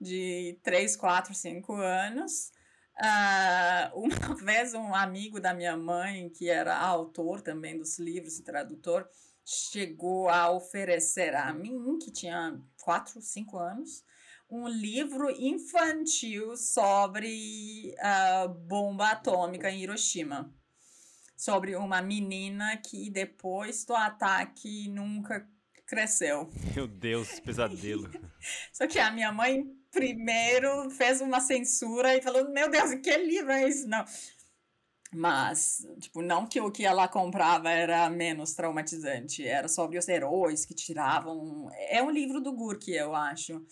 [0.00, 2.50] de 3, 4, 5 anos.
[2.98, 8.42] Uh, uma vez um amigo da minha mãe, que era autor também dos livros e
[8.42, 9.08] tradutor,
[9.44, 14.04] chegou a oferecer a mim, que tinha 4, 5 anos,
[14.52, 20.54] um livro infantil sobre a bomba atômica em Hiroshima.
[21.34, 25.48] Sobre uma menina que depois do ataque nunca
[25.86, 26.50] cresceu.
[26.74, 28.10] Meu Deus, pesadelo.
[28.72, 33.50] Só que a minha mãe primeiro fez uma censura e falou: Meu Deus, que livro
[33.50, 33.86] é esse?
[33.86, 34.04] Não.
[35.14, 40.64] Mas, tipo, não que o que ela comprava era menos traumatizante, era sobre os heróis
[40.64, 41.70] que tiravam.
[41.88, 43.62] É um livro do Gurk, eu acho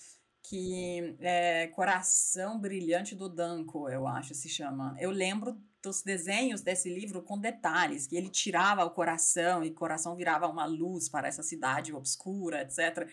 [0.51, 4.97] que é Coração Brilhante do Danko, eu acho se chama.
[4.99, 9.75] Eu lembro dos desenhos desse livro com detalhes, que ele tirava o coração e o
[9.75, 13.09] coração virava uma luz para essa cidade obscura, etc.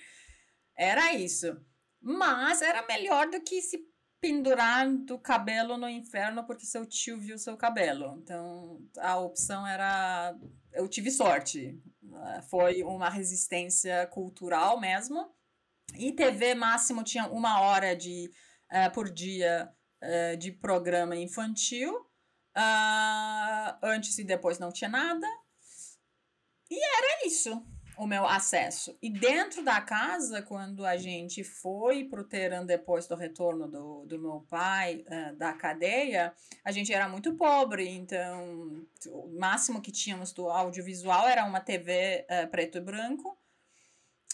[0.76, 1.56] Era isso.
[2.02, 3.86] Mas era melhor do que se
[4.20, 8.20] pendurar do cabelo no inferno porque seu tio viu seu cabelo.
[8.20, 10.36] Então a opção era.
[10.74, 11.80] Eu tive sorte.
[12.50, 15.37] Foi uma resistência cultural mesmo
[15.96, 18.32] e TV máximo tinha uma hora de,
[18.72, 19.70] uh, por dia
[20.04, 21.96] uh, de programa infantil.
[22.56, 25.28] Uh, antes e depois não tinha nada.
[26.70, 27.64] E era isso
[27.98, 28.96] o meu acesso.
[29.02, 34.06] E dentro da casa, quando a gente foi para o Teherã depois do retorno do,
[34.06, 39.92] do meu pai uh, da cadeia, a gente era muito pobre, então o máximo que
[39.92, 43.38] tínhamos do audiovisual era uma TV uh, preto e branco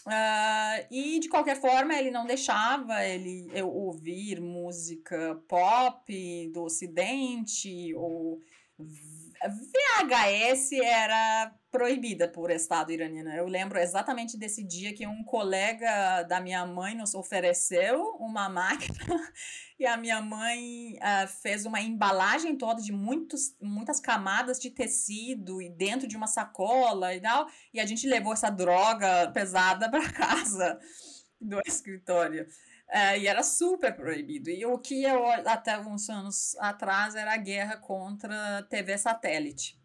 [0.06, 7.94] Uh, e de qualquer forma ele não deixava ele eu ouvir música pop do Ocidente
[7.94, 8.38] ou
[8.78, 13.32] VHS era proibida por Estado iraniano.
[13.32, 19.32] Eu lembro exatamente desse dia que um colega da minha mãe nos ofereceu uma máquina
[19.76, 25.60] e a minha mãe uh, fez uma embalagem toda de muitos, muitas camadas de tecido
[25.60, 27.48] e dentro de uma sacola e tal.
[27.72, 30.78] E a gente levou essa droga pesada para casa
[31.40, 32.46] do escritório.
[32.88, 34.48] Uh, e era super proibido.
[34.48, 39.82] E o que eu, até alguns anos atrás, era a guerra contra TV satélite.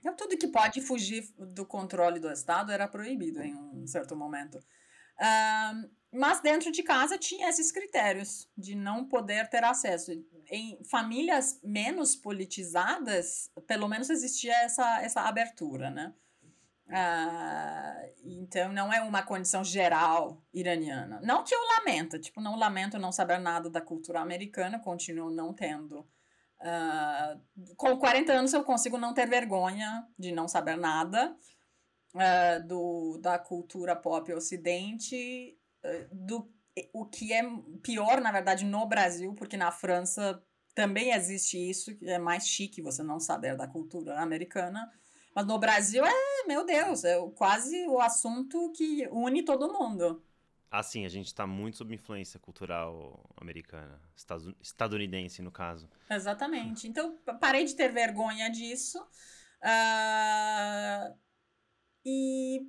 [0.00, 4.58] Então, tudo que pode fugir do controle do Estado era proibido em um certo momento.
[6.12, 10.10] Mas dentro de casa tinha esses critérios de não poder ter acesso.
[10.50, 16.12] Em famílias menos politizadas, pelo menos existia essa, essa abertura, né?
[16.88, 21.20] Uh, então não é uma condição geral iraniana.
[21.22, 25.54] Não que eu lamento, tipo, não lamento não saber nada da cultura americana, continuo não
[25.54, 26.04] tendo.
[26.60, 31.34] Uh, com 40 anos eu consigo não ter vergonha de não saber nada
[32.14, 35.56] uh, do, da cultura pop ocidente,
[36.12, 36.50] do
[36.92, 37.42] o que é
[37.82, 40.42] pior, na verdade, no Brasil, porque na França
[40.74, 44.90] também existe isso, que é mais chique você não saber da cultura americana.
[45.34, 50.22] Mas no Brasil é, meu Deus, é quase o assunto que une todo mundo.
[50.70, 54.00] Ah, sim, a gente está muito sob influência cultural americana,
[54.62, 55.90] estadunidense, no caso.
[56.08, 56.86] Exatamente.
[56.86, 59.00] Então, parei de ter vergonha disso.
[59.62, 61.18] Uh,
[62.06, 62.60] e...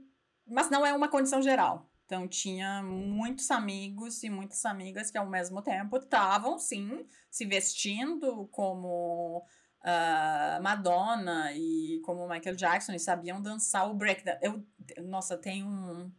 [0.48, 1.92] Mas não é uma condição geral.
[2.06, 8.48] Então, tinha muitos amigos e muitas amigas que, ao mesmo tempo, estavam, sim, se vestindo
[8.48, 9.46] como
[9.82, 14.24] uh, Madonna e como Michael Jackson e sabiam dançar o break.
[14.42, 14.66] Eu,
[15.04, 16.12] nossa, tem um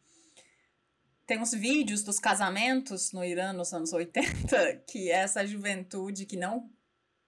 [1.27, 6.70] tem uns vídeos dos casamentos no Irã nos anos 80 que essa juventude que não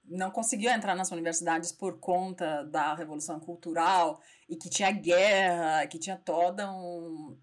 [0.06, 5.98] não conseguiu entrar nas universidades por conta da revolução cultural e que tinha guerra, que
[5.98, 7.38] tinha toda um,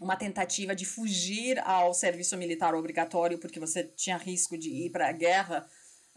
[0.00, 5.08] uma tentativa de fugir ao serviço militar obrigatório porque você tinha risco de ir para
[5.08, 5.66] a guerra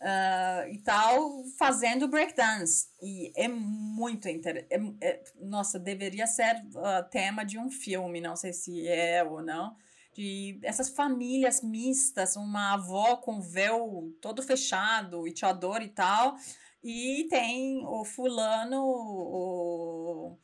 [0.01, 2.87] uh, e tal, fazendo breakdance.
[3.01, 4.67] E é muito interessante.
[5.01, 9.41] É, é, nossa, deveria ser uh, tema de um filme, não sei se é ou
[9.41, 9.75] não.
[10.13, 16.35] De essas famílias mistas, uma avó com véu todo fechado e teador e tal.
[16.83, 20.37] E tem o fulano, o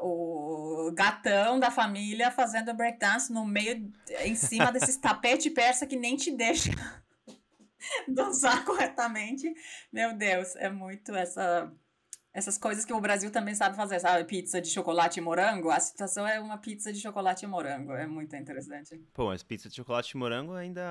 [0.00, 3.90] o gatão da família fazendo breakdance no meio,
[4.24, 6.72] em cima desses tapete persa que nem te deixa
[8.08, 9.52] dançar corretamente.
[9.92, 11.72] Meu Deus, é muito essa
[12.34, 14.24] essas coisas que o Brasil também sabe fazer, sabe?
[14.24, 15.70] Pizza de chocolate e morango.
[15.70, 17.92] A situação é uma pizza de chocolate e morango.
[17.92, 19.00] É muito interessante.
[19.14, 20.82] Pô, mas pizza de chocolate e morango ainda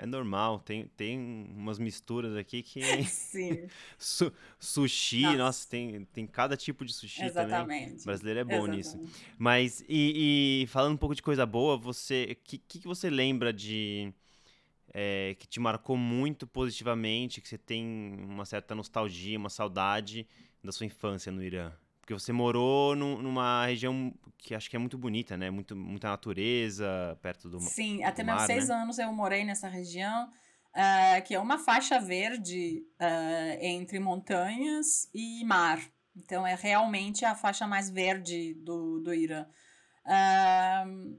[0.00, 0.60] é normal.
[0.60, 1.18] Tem, tem
[1.50, 2.80] umas misturas aqui que.
[3.10, 3.66] Sim.
[3.98, 5.36] Su sushi, nossa.
[5.38, 7.60] nossa, tem, tem cada tipo de sushi Exatamente.
[7.60, 7.96] também.
[8.00, 8.76] O brasileiro é bom Exatamente.
[8.76, 9.00] nisso.
[9.36, 12.38] Mas, e, e, falando um pouco de coisa boa, você.
[12.40, 14.14] O que, que você lembra de
[14.94, 20.26] é, que te marcou muito positivamente, que você tem uma certa nostalgia, uma saudade
[20.62, 21.72] da sua infância no Irã?
[22.00, 25.50] Porque você morou numa região que acho que é muito bonita, né?
[25.50, 28.74] Muito, muita natureza, perto do Sim, do até mar, meus seis né?
[28.74, 35.42] anos eu morei nessa região, uh, que é uma faixa verde uh, entre montanhas e
[35.44, 35.80] mar.
[36.14, 39.46] Então é realmente a faixa mais verde do, do Irã.
[40.04, 41.18] Uh,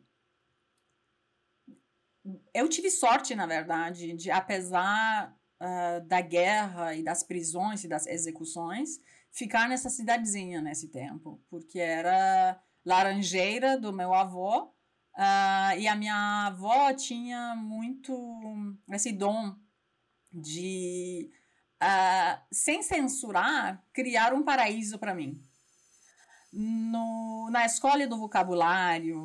[2.53, 8.07] eu tive sorte, na verdade, de apesar uh, da guerra e das prisões e das
[8.07, 8.99] execuções,
[9.31, 16.47] ficar nessa cidadezinha nesse tempo, porque era laranjeira do meu avô uh, e a minha
[16.47, 18.13] avó tinha muito
[18.91, 19.55] esse dom
[20.31, 21.29] de,
[21.81, 25.41] uh, sem censurar, criar um paraíso para mim.
[26.51, 29.19] No, na escola do vocabulário,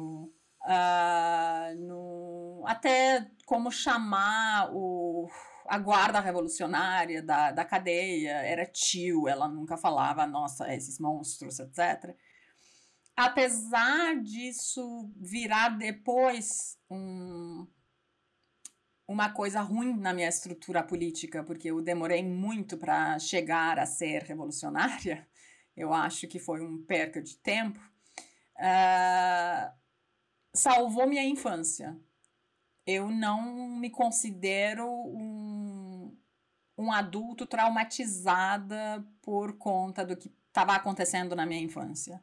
[0.62, 5.28] uh, no, até como chamar o,
[5.66, 12.16] a guarda revolucionária da, da cadeia, era tio, ela nunca falava, nossa, esses monstros, etc.
[13.16, 17.66] Apesar disso virar depois um,
[19.06, 24.22] uma coisa ruim na minha estrutura política, porque eu demorei muito para chegar a ser
[24.22, 25.28] revolucionária,
[25.76, 27.78] eu acho que foi um perca de tempo.
[28.56, 29.70] Uh,
[30.54, 31.98] salvou minha infância.
[32.90, 36.12] Eu não me considero um,
[36.76, 42.20] um adulto traumatizada por conta do que estava acontecendo na minha infância.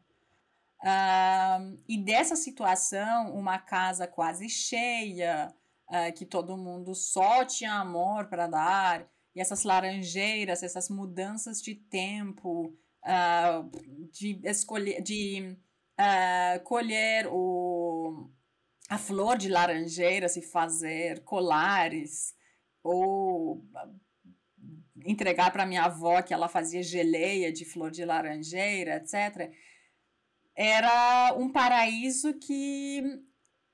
[0.81, 5.53] Uh, e dessa situação, uma casa quase cheia,
[5.87, 11.75] uh, que todo mundo só tinha amor para dar, e essas laranjeiras, essas mudanças de
[11.75, 15.57] tempo, uh, de escolher, de
[16.63, 17.86] colher o,
[18.87, 22.35] a flor de laranjeiras e fazer colares,
[22.81, 23.61] ou
[25.05, 29.51] entregar para minha avó que ela fazia geleia de flor de laranjeira, etc.
[30.55, 33.03] Era um paraíso que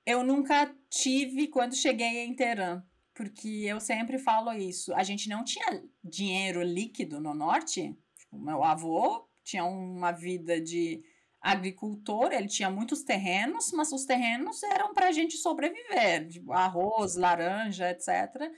[0.06, 2.84] eu nunca tive quando cheguei em Teherã,
[3.14, 4.94] porque eu sempre falo isso.
[4.94, 7.96] A gente não tinha dinheiro líquido no norte.
[8.18, 11.04] Tipo, meu avô tinha uma vida de
[11.44, 17.18] agricultor, ele tinha muitos terrenos, mas os terrenos eram para a gente sobreviver, tipo arroz,
[17.18, 18.50] laranja, etc.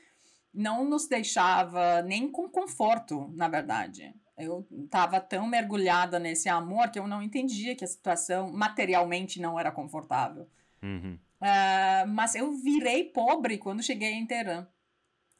[0.53, 4.13] Não nos deixava nem com conforto, na verdade.
[4.37, 9.59] Eu estava tão mergulhada nesse amor que eu não entendia que a situação materialmente não
[9.59, 10.47] era confortável.
[10.83, 11.17] Uhum.
[11.41, 14.67] Uh, mas eu virei pobre quando cheguei em Teherã.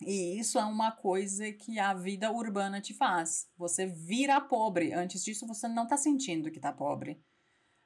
[0.01, 3.47] E isso é uma coisa que a vida urbana te faz.
[3.55, 4.93] Você vira pobre.
[4.93, 7.21] Antes disso, você não está sentindo que está pobre.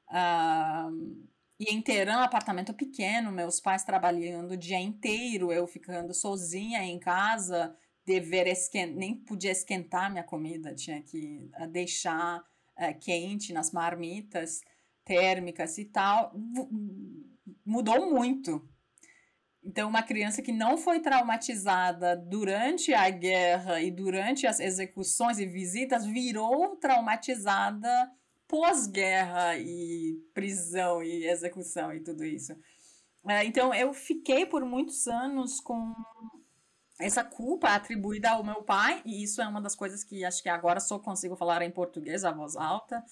[0.09, 1.29] Uh,
[1.59, 6.97] e em Teherã, apartamento pequeno, meus pais trabalhando o dia inteiro, eu ficando sozinha em
[6.97, 13.71] casa, dever esquentar, nem podia esquentar minha comida, tinha que uh, deixar uh, quente nas
[13.71, 14.61] marmitas
[15.03, 16.33] térmicas e tal.
[17.65, 18.67] Mudou muito.
[19.61, 25.45] Então, uma criança que não foi traumatizada durante a guerra e durante as execuções e
[25.45, 28.09] visitas virou traumatizada
[28.49, 32.53] pós-guerra e prisão e execução e tudo isso.
[33.27, 35.93] É, então, eu fiquei por muitos anos com
[36.99, 40.49] essa culpa atribuída ao meu pai, e isso é uma das coisas que acho que
[40.49, 43.03] agora só consigo falar em português, a voz alta,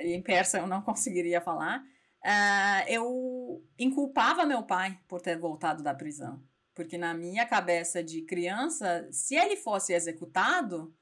[0.00, 1.82] em persa eu não conseguiria falar.
[2.22, 6.42] Uh, eu inculpava meu pai por ter voltado da prisão,
[6.74, 10.94] porque na minha cabeça de criança, se ele fosse executado,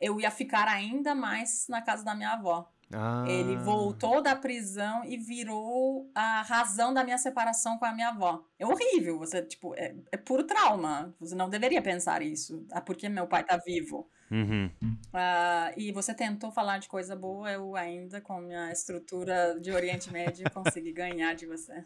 [0.00, 2.70] eu ia ficar ainda mais na casa da minha avó.
[2.92, 3.24] Ah.
[3.26, 8.44] Ele voltou da prisão e virou a razão da minha separação com a minha avó.
[8.58, 11.14] É horrível, você, tipo, é, é puro trauma.
[11.18, 12.64] Você não deveria pensar isso.
[12.70, 14.08] Ah, porque meu pai tá vivo.
[14.30, 14.70] Uhum.
[14.82, 20.12] Uh, e você tentou falar de coisa boa, eu ainda, com minha estrutura de Oriente
[20.12, 21.84] Médio, consegui ganhar de você.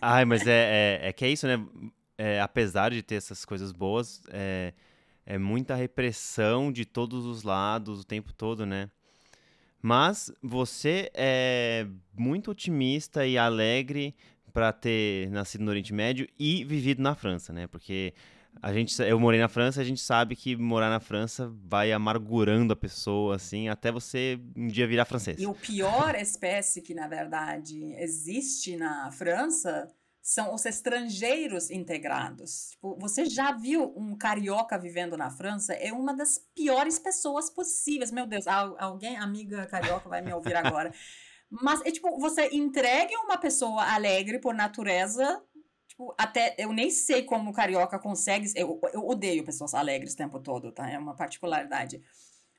[0.00, 1.56] Ai, mas é, é, é que é isso, né?
[2.16, 4.72] É, apesar de ter essas coisas boas, é,
[5.24, 8.90] é muita repressão de todos os lados o tempo todo, né?
[9.80, 14.14] Mas você é muito otimista e alegre
[14.52, 17.66] para ter nascido no Oriente Médio e vivido na França, né?
[17.66, 18.12] Porque
[18.60, 22.72] a gente, eu morei na França, a gente sabe que morar na França vai amargurando
[22.72, 25.40] a pessoa, assim, até você um dia virar francês.
[25.40, 29.88] E o pior espécie que, na verdade, existe na França
[30.28, 32.72] são os estrangeiros integrados.
[32.72, 35.72] Tipo, você já viu um carioca vivendo na França?
[35.72, 38.12] É uma das piores pessoas possíveis.
[38.12, 40.92] Meu Deus, alguém, amiga carioca, vai me ouvir agora.
[41.48, 45.42] Mas é tipo, você entregue uma pessoa alegre por natureza.
[45.86, 48.52] Tipo, até eu nem sei como o carioca consegue.
[48.54, 50.90] Eu, eu odeio pessoas alegres o tempo todo, tá?
[50.90, 52.02] É uma particularidade.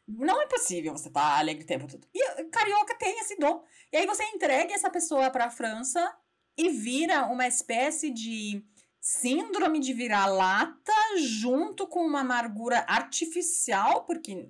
[0.07, 2.07] Não é possível você estar tá alegre o tempo todo.
[2.15, 3.63] E carioca tem esse dom.
[3.93, 6.11] E aí você entrega essa pessoa para a França
[6.60, 8.62] e vira uma espécie de
[8.99, 14.45] síndrome de vira-lata junto com uma amargura artificial, porque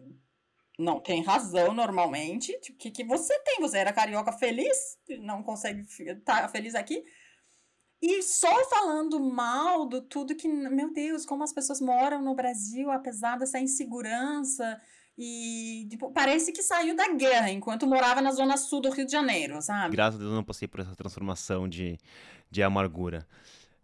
[0.80, 2.52] não tem razão normalmente.
[2.72, 3.60] O que, que você tem?
[3.62, 4.98] Você era carioca feliz?
[5.20, 7.06] Não consegue estar tá feliz aqui?
[8.02, 12.90] E só falando mal do tudo que, meu Deus, como as pessoas moram no Brasil,
[12.90, 14.82] apesar dessa insegurança.
[15.22, 19.12] E tipo, parece que saiu da guerra enquanto morava na zona sul do Rio de
[19.12, 19.94] Janeiro, sabe?
[19.94, 22.00] Graças a Deus eu não passei por essa transformação de,
[22.50, 23.28] de amargura.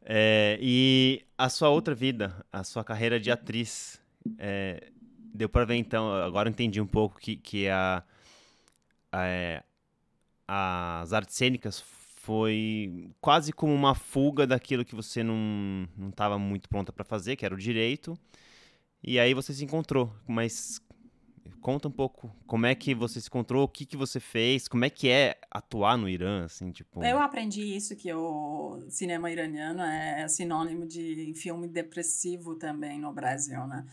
[0.01, 3.99] É, e a sua outra vida, a sua carreira de atriz,
[4.37, 4.89] é,
[5.33, 8.01] deu para ver então, agora entendi um pouco que, que a,
[9.11, 9.61] a, é,
[10.47, 16.93] as artes cênicas foi quase como uma fuga daquilo que você não estava muito pronta
[16.93, 18.17] para fazer, que era o direito.
[19.03, 20.81] E aí você se encontrou, mas
[21.61, 24.85] Conta um pouco como é que você se encontrou, o que, que você fez, como
[24.85, 27.03] é que é atuar no Irã, assim, tipo...
[27.03, 33.65] Eu aprendi isso, que o cinema iraniano é sinônimo de filme depressivo também no Brasil,
[33.67, 33.85] né?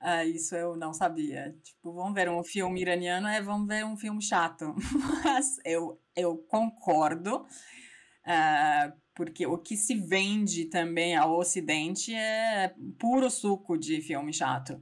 [0.00, 1.56] Uh, isso eu não sabia.
[1.62, 4.74] Tipo, vamos ver um filme iraniano, é vamos ver um filme chato.
[5.24, 13.30] Mas eu, eu concordo, uh, porque o que se vende também ao Ocidente é puro
[13.30, 14.80] suco de filme chato.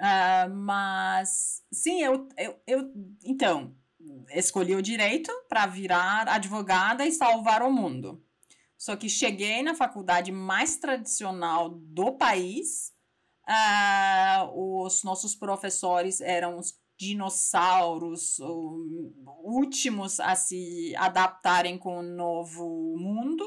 [0.00, 2.92] Uh, mas, sim, eu, eu, eu.
[3.24, 3.74] Então,
[4.34, 8.22] escolhi o direito para virar advogada e salvar o mundo.
[8.76, 12.92] Só que cheguei na faculdade mais tradicional do país.
[13.48, 16.60] Uh, os nossos professores eram
[16.96, 18.38] dinossauros
[19.42, 23.44] últimos a se adaptarem com o novo mundo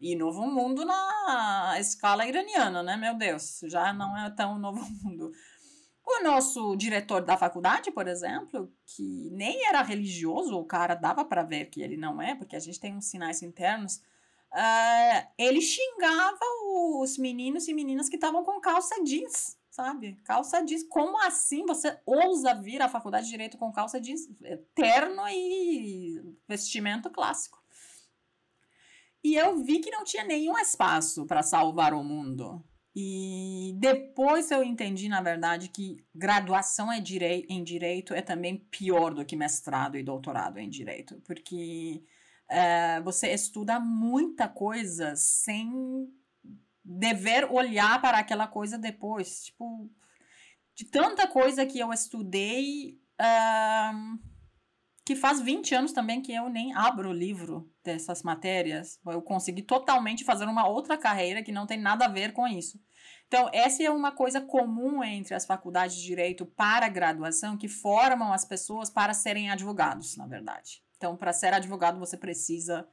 [0.00, 2.96] e novo mundo na escala iraniana, né?
[2.96, 5.30] Meu Deus, já não é tão novo mundo.
[6.06, 11.42] O nosso diretor da faculdade, por exemplo, que nem era religioso, o cara dava para
[11.42, 13.96] ver que ele não é, porque a gente tem uns sinais internos,
[14.52, 16.38] uh, ele xingava
[17.00, 20.14] os meninos e meninas que estavam com calça jeans, sabe?
[20.24, 20.84] Calça jeans.
[20.84, 24.28] Como assim você ousa vir à faculdade de Direito com calça jeans,
[24.76, 27.60] terno e vestimento clássico?
[29.24, 32.64] E eu vi que não tinha nenhum espaço para salvar o mundo.
[32.98, 37.02] E depois eu entendi, na verdade, que graduação em
[37.62, 42.02] direito é também pior do que mestrado e doutorado em direito, porque
[42.50, 46.08] uh, você estuda muita coisa sem
[46.82, 49.44] dever olhar para aquela coisa depois.
[49.44, 49.90] Tipo,
[50.74, 52.98] de tanta coisa que eu estudei.
[55.04, 58.98] Que faz 20 anos também que eu nem abro o livro dessas matérias.
[59.06, 62.80] Eu consegui totalmente fazer uma outra carreira que não tem nada a ver com isso.
[63.28, 68.32] Então, essa é uma coisa comum entre as faculdades de direito para graduação que formam
[68.32, 70.82] as pessoas para serem advogados, na verdade.
[70.96, 72.88] Então, para ser advogado, você precisa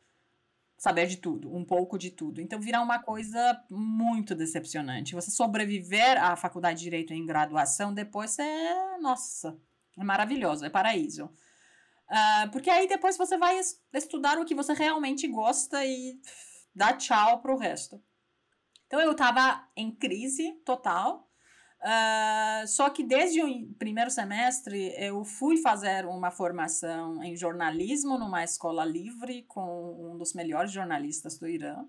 [0.76, 2.42] saber de tudo, um pouco de tudo.
[2.42, 5.14] Então, virar uma coisa muito decepcionante.
[5.14, 9.58] Você sobreviver à faculdade de direito em graduação depois é, nossa,
[9.98, 11.26] é maravilhoso, é paraíso.
[11.26, 13.60] Uh, porque aí depois você vai
[13.94, 16.20] estudar o que você realmente gosta e
[16.76, 18.02] dá tchau pro resto.
[18.94, 21.28] Então eu tava em crise total.
[21.82, 28.44] Uh, só que desde o primeiro semestre eu fui fazer uma formação em jornalismo numa
[28.44, 31.84] escola livre com um dos melhores jornalistas do Irã.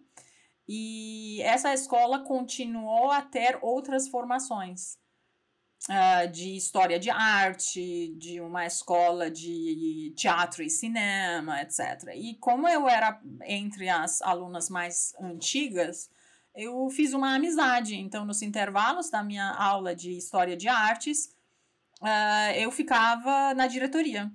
[0.66, 4.96] E essa escola continuou a ter outras formações
[5.90, 12.14] uh, de história de arte, de uma escola de teatro e cinema, etc.
[12.14, 16.09] E como eu era entre as alunas mais antigas,
[16.55, 17.96] eu fiz uma amizade.
[17.96, 21.34] Então, nos intervalos da minha aula de história de artes,
[22.00, 24.30] uh, eu ficava na diretoria,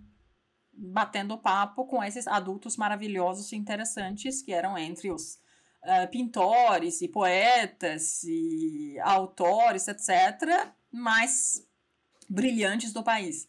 [0.74, 5.36] batendo papo com esses adultos maravilhosos e interessantes que eram entre os
[5.84, 11.66] uh, pintores e poetas e autores, etc mais
[12.30, 13.48] brilhantes do país.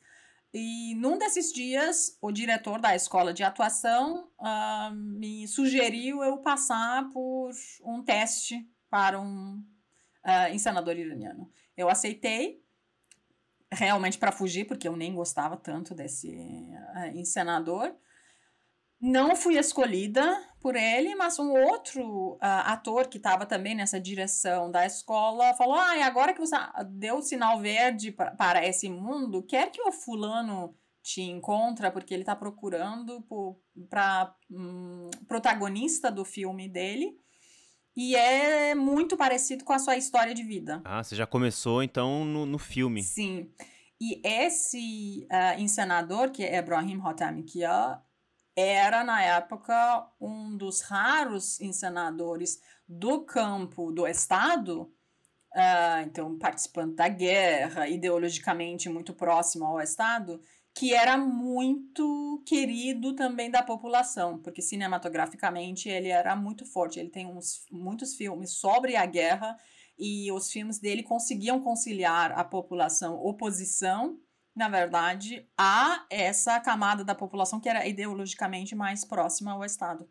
[0.53, 7.09] E num desses dias, o diretor da escola de atuação uh, me sugeriu eu passar
[7.11, 7.53] por
[7.85, 9.65] um teste para um
[10.27, 11.49] uh, encenador iraniano.
[11.77, 12.65] Eu aceitei,
[13.73, 17.95] realmente para fugir, porque eu nem gostava tanto desse uh, encenador.
[19.01, 24.71] Não fui escolhida por ele, mas um outro uh, ator que estava também nessa direção
[24.71, 26.57] da escola falou: Ah, agora que você
[26.91, 32.13] deu o sinal verde pra, para esse mundo, quer que o fulano te encontra, porque
[32.13, 33.27] ele está procurando
[33.89, 37.19] para um, protagonista do filme dele.
[37.97, 40.81] E é muito parecido com a sua história de vida.
[40.85, 43.03] Ah, você já começou então no, no filme.
[43.03, 43.51] Sim.
[44.01, 48.01] E esse uh, encenador, que é Ibrahim Hotamikia,
[48.69, 54.83] era, na época, um dos raros encenadores do campo do Estado,
[55.55, 60.41] uh, então participante da guerra, ideologicamente muito próximo ao Estado,
[60.75, 66.99] que era muito querido também da população, porque cinematograficamente ele era muito forte.
[66.99, 69.57] Ele tem uns, muitos filmes sobre a guerra
[69.99, 74.19] e os filmes dele conseguiam conciliar a população oposição
[74.55, 80.09] na verdade, a essa camada da população que era ideologicamente mais próxima ao Estado.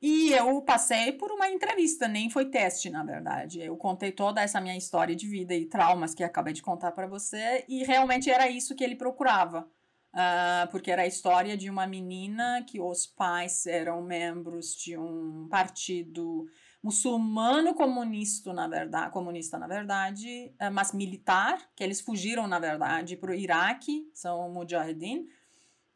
[0.00, 3.60] E eu passei por uma entrevista, nem foi teste, na verdade.
[3.60, 7.08] Eu contei toda essa minha história de vida e traumas que acabei de contar para
[7.08, 9.68] você, e realmente era isso que ele procurava.
[10.14, 15.46] Uh, porque era a história de uma menina que os pais eram membros de um
[15.50, 16.46] partido
[16.88, 23.14] muçulmano comunista, na verdade, comunista, na verdade, é, mas militar, que eles fugiram, na verdade,
[23.14, 25.26] para o Iraque, são mujahideen,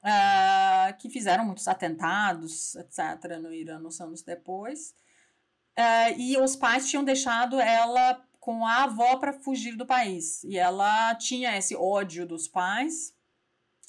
[0.04, 4.94] uh, que fizeram muitos atentados, etc., no Irã nos anos depois.
[5.78, 10.44] Uh, e os pais tinham deixado ela com a avó para fugir do país.
[10.44, 13.14] E ela tinha esse ódio dos pais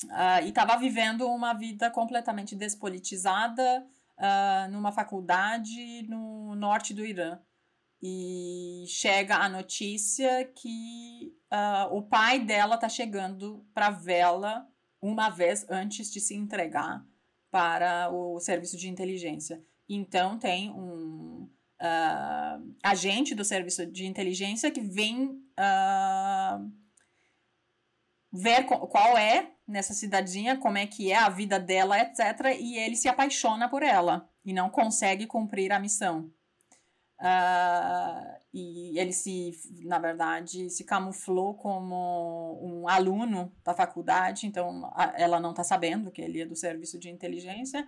[0.06, 3.86] uh, e estava vivendo uma vida completamente despolitizada,
[4.18, 7.40] uh, numa faculdade no norte do Irã.
[8.02, 14.68] E chega a notícia que uh, o pai dela está chegando para vê-la
[15.02, 17.06] uma vez antes de se entregar
[17.52, 19.64] para o serviço de inteligência.
[19.88, 21.50] Então, tem um
[21.82, 25.28] uh, agente do serviço de inteligência que vem
[25.60, 26.72] uh,
[28.32, 32.58] ver qual é nessa cidadezinha, como é que é a vida dela, etc.
[32.60, 36.32] E ele se apaixona por ela e não consegue cumprir a missão.
[37.20, 45.14] Uh, e ele se, na verdade, se camuflou como um aluno da faculdade, então a,
[45.16, 47.88] ela não está sabendo que ele é do serviço de inteligência.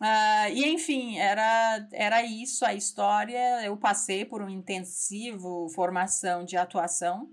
[0.00, 3.64] Uh, e enfim, era, era isso a história.
[3.64, 7.30] Eu passei por um intensivo formação de atuação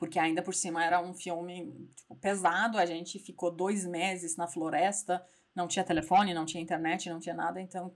[0.00, 2.78] porque ainda por cima era um filme tipo, pesado.
[2.78, 5.22] A gente ficou dois meses na floresta,
[5.54, 7.92] não tinha telefone, não tinha internet, não tinha nada, então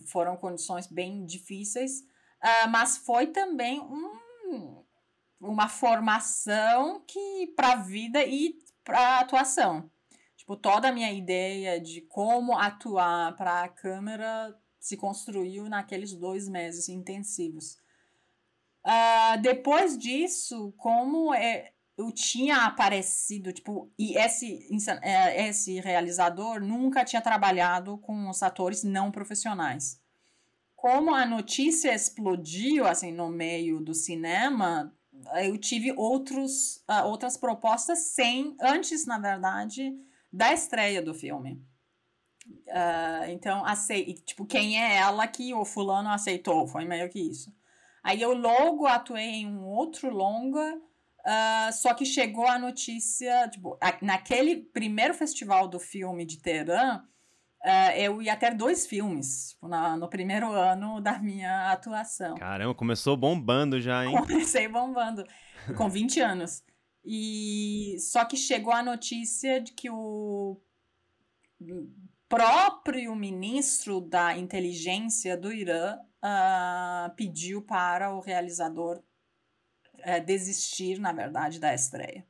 [0.00, 2.00] foram condições bem difíceis.
[2.42, 4.84] Uh, mas foi também um,
[5.40, 9.90] uma formação que para a vida e para atuação.
[10.36, 16.48] Tipo, toda a minha ideia de como atuar para a câmera se construiu naqueles dois
[16.48, 17.78] meses intensivos.
[18.86, 24.68] Uh, depois disso, como é, eu tinha aparecido, tipo, e esse,
[25.02, 30.00] é, esse realizador nunca tinha trabalhado com os atores não profissionais.
[30.74, 34.94] Como a notícia explodiu, assim, no meio do cinema,
[35.42, 39.98] eu tive outros, uh, outras propostas sem, antes, na verdade,
[40.30, 41.62] da estreia do filme.
[42.68, 46.66] Uh, então, acei, tipo, quem é ela que o fulano aceitou?
[46.66, 47.50] Foi meio que isso.
[48.02, 50.80] Aí eu logo atuei em um outro longa,
[51.26, 57.02] uh, só que chegou a notícia, tipo, naquele primeiro festival do filme de Teherã,
[57.64, 62.36] uh, eu ia ter dois filmes tipo, na, no primeiro ano da minha atuação.
[62.36, 64.16] Caramba, começou bombando já, hein?
[64.16, 65.24] Comecei bombando,
[65.76, 66.62] com 20 anos.
[67.04, 70.60] E só que chegou a notícia de que o
[72.28, 79.00] próprio ministro da inteligência do Irã uh, pediu para o realizador
[80.06, 82.24] uh, desistir, na verdade, da estreia.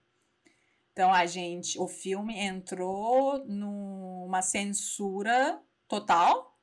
[0.92, 6.58] Então a gente, o filme entrou numa censura total,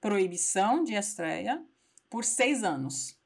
[0.00, 1.64] proibição de estreia
[2.10, 3.16] por seis anos.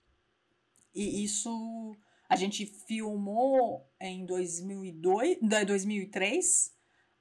[0.94, 1.96] E isso
[2.28, 6.74] a gente filmou em 2002, 2003,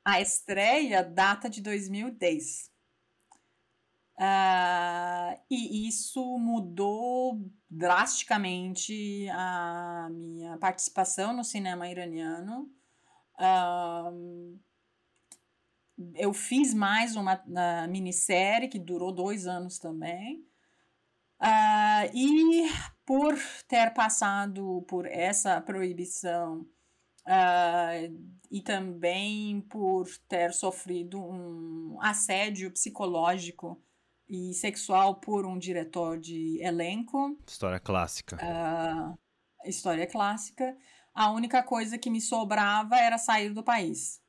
[0.03, 2.74] a estreia data de 2010.
[4.17, 12.69] Uh, e isso mudou drasticamente a minha participação no cinema iraniano.
[13.37, 14.57] Uh,
[16.15, 20.45] eu fiz mais uma uh, minissérie que durou dois anos também.
[21.41, 22.69] Uh, e
[23.05, 23.35] por
[23.67, 26.61] ter passado por essa proibição
[27.27, 33.81] uh, e também por ter sofrido um assédio psicológico
[34.27, 37.37] e sexual por um diretor de elenco.
[37.47, 38.37] História clássica.
[38.37, 39.17] Uh,
[39.67, 40.75] história clássica.
[41.13, 44.19] A única coisa que me sobrava era sair do país.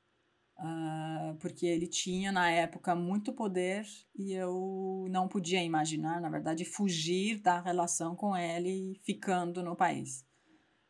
[0.58, 3.84] Uh, porque ele tinha na época muito poder
[4.14, 10.24] e eu não podia imaginar, na verdade, fugir da relação com ele ficando no país.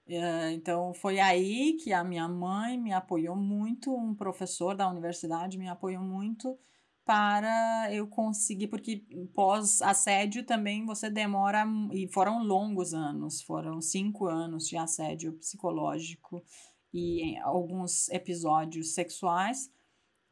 [0.07, 5.59] Uh, então foi aí que a minha mãe me apoiou muito, um professor da universidade
[5.59, 6.57] me apoiou muito
[7.07, 14.67] para eu conseguir, porque pós-assédio também você demora, e foram longos anos, foram cinco anos
[14.67, 16.43] de assédio psicológico
[16.93, 19.71] e alguns episódios sexuais,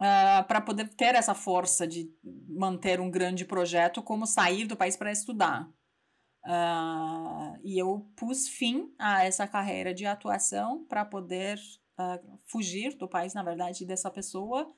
[0.00, 2.12] uh, para poder ter essa força de
[2.48, 5.68] manter um grande projeto como sair do país para estudar.
[6.44, 11.56] Uh, e eu pus fim a essa carreira de atuação para poder
[12.00, 14.74] uh, fugir do país, na verdade, dessa pessoa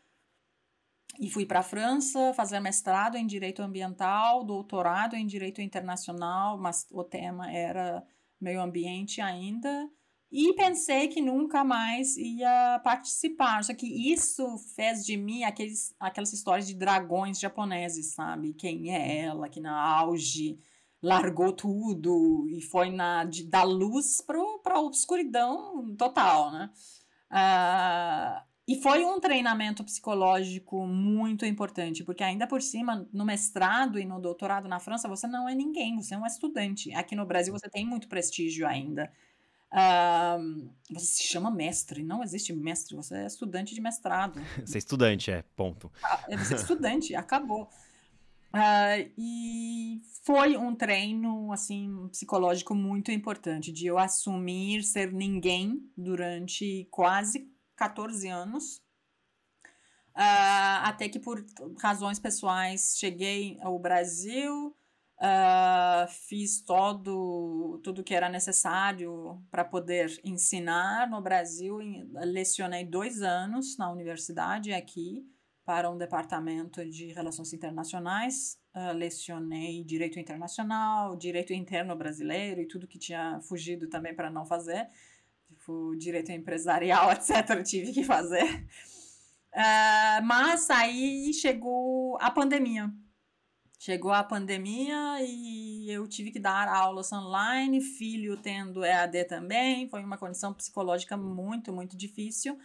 [1.18, 6.86] e fui para a França fazer mestrado em direito ambiental, doutorado em direito internacional, mas
[6.90, 8.04] o tema era
[8.40, 9.90] meio ambiente ainda.
[10.30, 13.64] E pensei que nunca mais ia participar.
[13.64, 18.52] Só que isso fez de mim aqueles, aquelas histórias de dragões japoneses, sabe?
[18.52, 20.58] Quem é ela que na auge
[21.02, 26.70] largou tudo e foi na, de, da luz para a obscuridão total, né?
[27.30, 34.04] Uh, e foi um treinamento psicológico muito importante, porque ainda por cima, no mestrado e
[34.04, 36.92] no doutorado na França, você não é ninguém, você é um estudante.
[36.92, 39.12] Aqui no Brasil você tem muito prestígio ainda.
[39.72, 44.40] Uh, você se chama mestre, não existe mestre, você é estudante de mestrado.
[44.64, 45.92] Você é estudante, é, ponto.
[46.02, 47.68] Ah, você é estudante, acabou.
[48.54, 56.86] Uh, e foi um treino, assim, psicológico muito importante, de eu assumir ser ninguém durante
[56.90, 58.82] quase 14 anos.
[60.16, 61.44] Uh, até que por
[61.78, 64.74] razões pessoais cheguei ao Brasil,
[65.18, 71.78] Uh, fiz todo tudo que era necessário para poder ensinar no Brasil.
[72.12, 75.26] Lecionei dois anos na universidade aqui
[75.64, 78.58] para um departamento de relações internacionais.
[78.74, 84.44] Uh, lecionei direito internacional, direito interno brasileiro e tudo que tinha fugido também para não
[84.44, 84.86] fazer.
[85.66, 87.60] Tipo, direito empresarial, etc.
[87.64, 88.64] Tive que fazer.
[89.52, 92.88] Uh, mas aí chegou a pandemia.
[93.78, 100.02] Chegou a pandemia e eu tive que dar aulas online, filho tendo EAD também, foi
[100.02, 102.56] uma condição psicológica muito, muito difícil.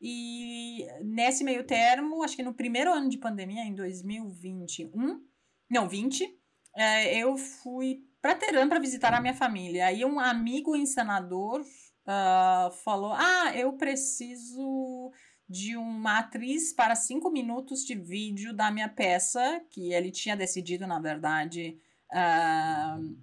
[0.00, 5.20] E nesse meio termo, acho que no primeiro ano de pandemia, em 2021,
[5.68, 6.38] não, 20,
[6.76, 9.86] é, eu fui para Teherã para visitar a minha família.
[9.86, 11.64] Aí um amigo encenador
[12.06, 15.12] uh, falou: Ah, eu preciso
[15.48, 20.86] de uma atriz para cinco minutos de vídeo da minha peça, que ele tinha decidido,
[20.86, 21.78] na verdade,
[22.12, 23.16] uh,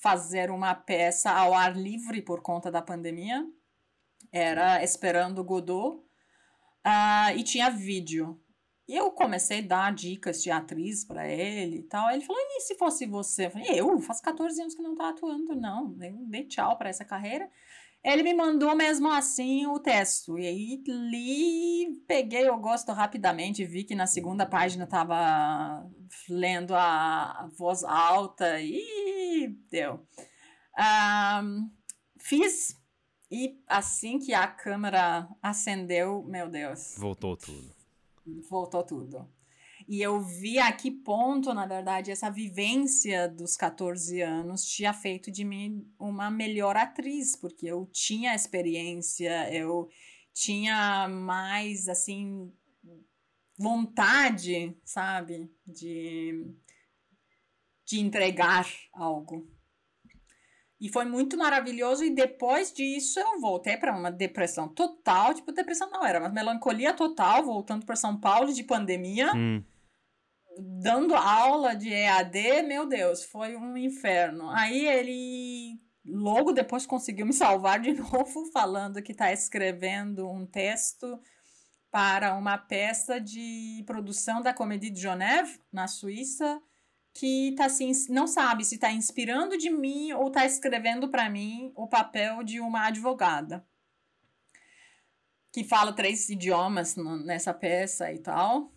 [0.00, 3.46] fazer uma peça ao ar livre por conta da pandemia
[4.32, 5.98] era Esperando Godot,
[6.86, 8.40] uh, e tinha vídeo.
[8.88, 12.08] E eu comecei a dar dicas de atriz para ele e tal.
[12.10, 13.46] Ele falou: e se fosse você?
[13.46, 13.98] Eu falei: eu?
[14.00, 15.92] Faz 14 anos que não tá atuando, não.
[16.28, 17.50] Dei tchau para essa carreira.
[18.06, 20.38] Ele me mandou mesmo assim o texto.
[20.38, 25.84] E aí li, peguei o gosto rapidamente, vi que na segunda página tava
[26.28, 30.06] lendo a voz alta e deu.
[30.78, 31.68] Um,
[32.16, 32.80] fiz
[33.28, 36.94] e assim que a câmera acendeu, meu Deus.
[36.96, 37.74] Voltou tudo.
[38.48, 39.28] Voltou tudo.
[39.88, 45.30] E eu vi a que ponto, na verdade, essa vivência dos 14 anos tinha feito
[45.30, 49.88] de mim uma melhor atriz, porque eu tinha experiência, eu
[50.32, 52.52] tinha mais, assim,
[53.56, 56.52] vontade, sabe, de,
[57.84, 59.48] de entregar algo.
[60.80, 62.04] E foi muito maravilhoso.
[62.04, 65.32] E depois disso eu voltei para uma depressão total.
[65.32, 69.32] Tipo, depressão não era, mas melancolia total, voltando para São Paulo de pandemia.
[69.34, 69.62] Hum.
[70.58, 74.48] Dando aula de EAD, meu Deus, foi um inferno.
[74.50, 81.20] Aí ele logo depois conseguiu me salvar de novo, falando que está escrevendo um texto
[81.90, 86.60] para uma peça de produção da Comédie de Genève, na Suíça
[87.18, 91.72] que tá assim, não sabe se está inspirando de mim ou está escrevendo para mim
[91.74, 93.66] o papel de uma advogada
[95.50, 98.70] que fala três idiomas nessa peça e tal.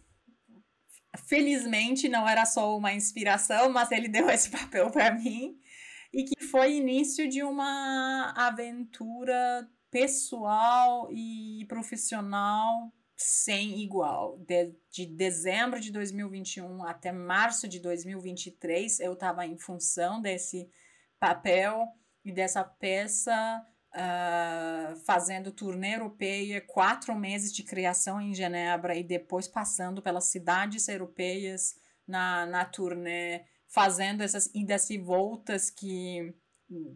[1.17, 5.59] Felizmente não era só uma inspiração, mas ele deu esse papel para mim
[6.13, 14.37] e que foi início de uma aventura pessoal e profissional sem igual.
[14.39, 20.69] De, de dezembro de 2021 até março de 2023, eu estava em função desse
[21.19, 21.85] papel
[22.23, 29.47] e dessa peça, uh, fazendo turnê europeia, quatro meses de criação em Genebra e depois
[29.47, 31.75] passando pelas cidades europeias
[32.07, 36.33] na, na turnê, fazendo essas idas e voltas que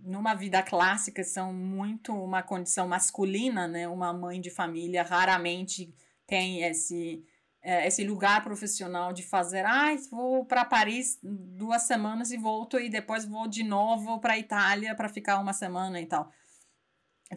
[0.04, 3.88] numa vida clássica são muito uma condição masculina, né?
[3.88, 5.94] Uma mãe de família raramente
[6.28, 7.26] tem esse
[7.64, 12.90] é, esse lugar profissional de fazer, ah, vou para Paris duas semanas e volto e
[12.90, 16.30] depois vou de novo para Itália para ficar uma semana e tal.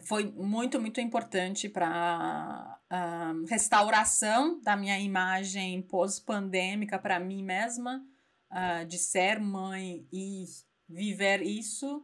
[0.03, 8.05] Foi muito, muito importante para a restauração da minha imagem pós-pandêmica para mim mesma,
[8.51, 10.45] uh, de ser mãe e
[10.87, 11.97] viver isso.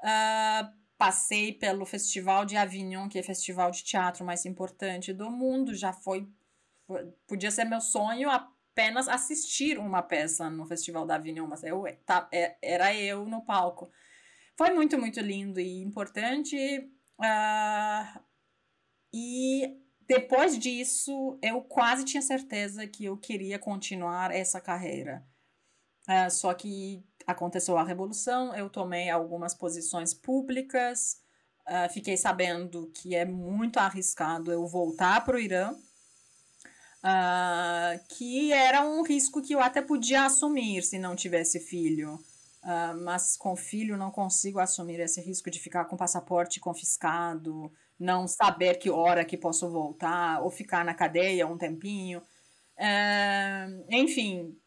[0.00, 5.30] Uh, Passei pelo Festival de Avignon, que é o festival de teatro mais importante do
[5.30, 5.74] mundo.
[5.74, 6.26] Já foi,
[6.86, 11.84] foi podia ser meu sonho apenas assistir uma peça no Festival da Avignon, mas eu
[12.06, 13.90] tá, é, era eu no palco.
[14.56, 16.56] Foi muito, muito lindo e importante.
[17.18, 18.20] Uh,
[19.12, 25.26] e depois disso, eu quase tinha certeza que eu queria continuar essa carreira.
[26.08, 31.20] Uh, só que aconteceu a revolução, eu tomei algumas posições públicas,
[31.66, 35.72] uh, fiquei sabendo que é muito arriscado eu voltar para o Irã,
[37.02, 42.20] uh, que era um risco que eu até podia assumir se não tivesse filho.
[42.66, 48.26] Uh, mas com filho não consigo assumir esse risco de ficar com passaporte confiscado, não
[48.26, 52.18] saber que hora que posso voltar, ou ficar na cadeia um tempinho.
[52.76, 54.58] Uh, enfim,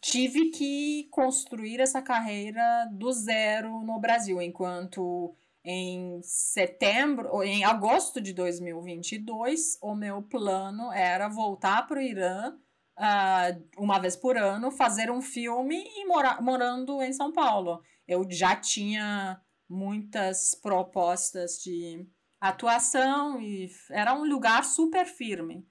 [0.00, 8.18] tive que construir essa carreira do zero no Brasil, enquanto em setembro, ou em agosto
[8.18, 12.56] de 2022, o meu plano era voltar para o Irã,
[13.02, 17.82] uh, uma vez por ano, fazer um filme e mora morando em São Paulo.
[18.06, 22.06] Eu já tinha muitas propostas de
[22.40, 25.66] atuação e era um lugar super firme.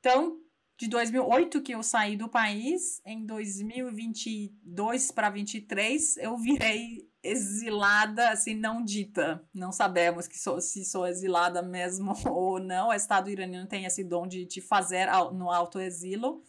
[0.00, 0.40] Então,
[0.76, 8.54] de 2008 que eu saí do país, em 2022 para 2023 eu virei exilada, assim,
[8.54, 9.42] não dita.
[9.54, 12.88] Não sabemos que sou, se sou exilada mesmo ou não.
[12.88, 16.42] O Estado iraniano tem esse dom de te fazer no autoexilo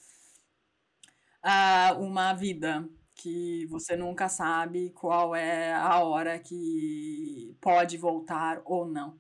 [1.46, 8.86] uh, uma vida que você nunca sabe qual é a hora que pode voltar ou
[8.86, 9.20] não.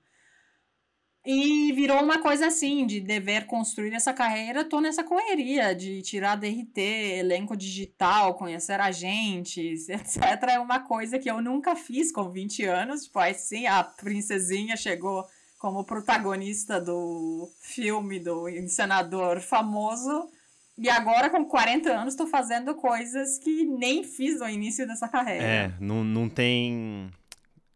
[1.25, 6.37] E virou uma coisa assim, de dever construir essa carreira, tô nessa correria de tirar
[6.37, 10.21] DRT, elenco digital, conhecer agentes, etc.
[10.49, 13.03] É uma coisa que eu nunca fiz com 20 anos.
[13.03, 15.25] Tipo, aí sim, a princesinha chegou
[15.57, 20.29] como protagonista do filme do encenador famoso.
[20.77, 25.43] E agora, com 40 anos, estou fazendo coisas que nem fiz no início dessa carreira.
[25.43, 27.11] É, não, não tem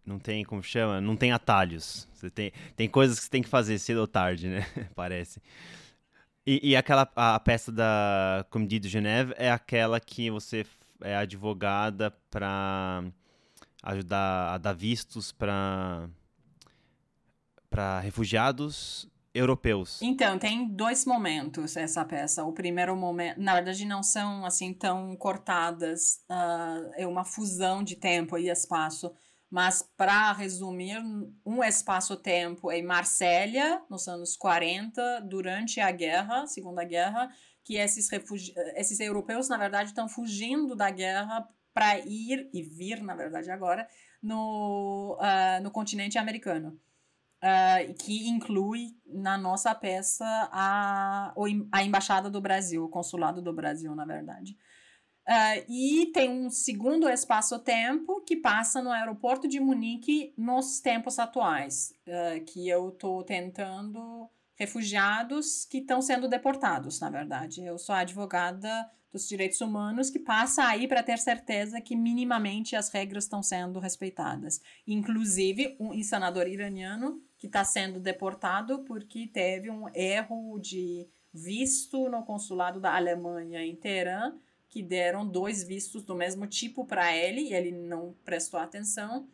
[0.05, 0.99] não tem, como chama?
[0.99, 2.07] Não tem atalhos.
[2.13, 4.65] Você tem, tem coisas que você tem que fazer cedo ou tarde, né?
[4.95, 5.41] Parece.
[6.45, 10.65] E, e aquela a peça da Comédie de Genève é aquela que você
[11.01, 13.03] é advogada para
[13.81, 16.09] ajudar a dar vistos para
[17.69, 19.99] para refugiados europeus.
[20.01, 22.43] Então, tem dois momentos essa peça.
[22.43, 27.95] O primeiro momento, na verdade, não são assim tão cortadas, uh, é uma fusão de
[27.95, 29.11] tempo e espaço.
[29.53, 30.97] Mas, para resumir,
[31.45, 37.31] um espaço-tempo em Marsella, nos anos 40, durante a guerra, Segunda Guerra,
[37.63, 43.03] que esses, refugi esses europeus, na verdade, estão fugindo da guerra para ir e vir,
[43.03, 43.87] na verdade, agora,
[44.23, 46.75] no, uh, no continente americano.
[47.43, 51.31] Uh, que inclui na nossa peça a,
[51.71, 54.57] a Embaixada do Brasil, o Consulado do Brasil, na verdade.
[55.27, 61.93] Uh, e tem um segundo espaço-tempo que passa no aeroporto de Munique nos tempos atuais,
[62.07, 67.63] uh, que eu estou tentando refugiados que estão sendo deportados, na verdade.
[67.63, 72.89] Eu sou advogada dos direitos humanos que passa aí para ter certeza que minimamente as
[72.89, 74.59] regras estão sendo respeitadas.
[74.87, 82.23] Inclusive, um encenador iraniano que está sendo deportado porque teve um erro de visto no
[82.23, 84.33] consulado da Alemanha em Teherã,
[84.73, 89.29] que deram dois vistos do mesmo tipo para ele e ele não prestou atenção.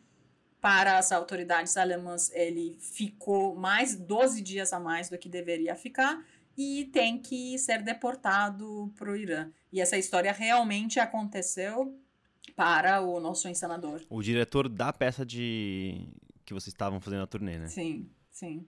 [0.60, 6.22] Para as autoridades alemãs, ele ficou mais 12 dias a mais do que deveria ficar
[6.58, 9.50] e tem que ser deportado para o Irã.
[9.72, 11.98] E essa história realmente aconteceu
[12.54, 14.02] para o nosso encenador.
[14.10, 16.06] O diretor da peça de
[16.44, 17.68] que vocês estavam fazendo a turnê, né?
[17.68, 18.66] Sim, sim.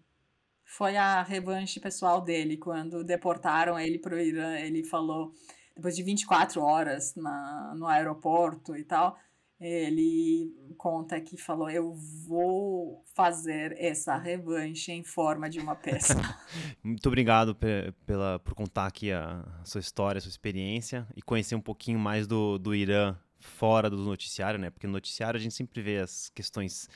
[0.65, 4.57] Foi a revanche pessoal dele quando deportaram ele para o Irã.
[4.57, 5.35] Ele falou:
[5.75, 9.19] depois de 24 horas na, no aeroporto e tal,
[9.61, 11.95] ele conta que falou: Eu
[12.27, 16.15] vou fazer essa revanche em forma de uma peça.
[16.83, 17.57] Muito obrigado
[18.05, 22.27] pela, por contar aqui a sua história, a sua experiência e conhecer um pouquinho mais
[22.27, 24.71] do, do Irã fora do noticiário, né?
[24.71, 26.89] Porque no noticiário a gente sempre vê as questões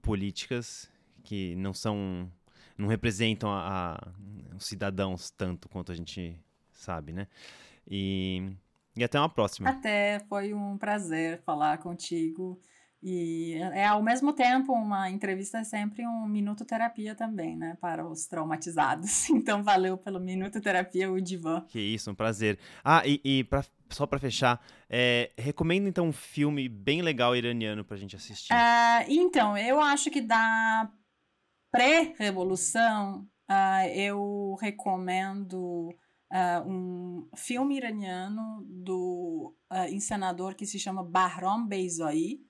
[0.00, 0.88] políticas
[1.22, 2.30] que não são.
[2.78, 6.38] não representam a, a os cidadãos tanto quanto a gente
[6.72, 7.28] sabe, né?
[7.88, 8.52] E,
[8.96, 9.70] e até uma próxima.
[9.70, 12.60] Até, foi um prazer falar contigo.
[13.06, 18.06] E é ao mesmo tempo uma entrevista é sempre um minuto terapia também, né, para
[18.06, 19.28] os traumatizados.
[19.44, 21.60] Então valeu pelo minuto terapia o Divan.
[21.68, 22.58] Que isso, um prazer.
[22.82, 24.58] Ah, e, e pra, só para fechar,
[24.88, 28.54] é, recomendo então um filme bem legal iraniano para a gente assistir.
[28.54, 30.90] Uh, então, eu acho que da
[31.70, 35.94] pré-revolução uh, eu recomendo
[36.34, 42.40] uh, um filme iraniano do uh, encenador que se chama Bahram Beizai.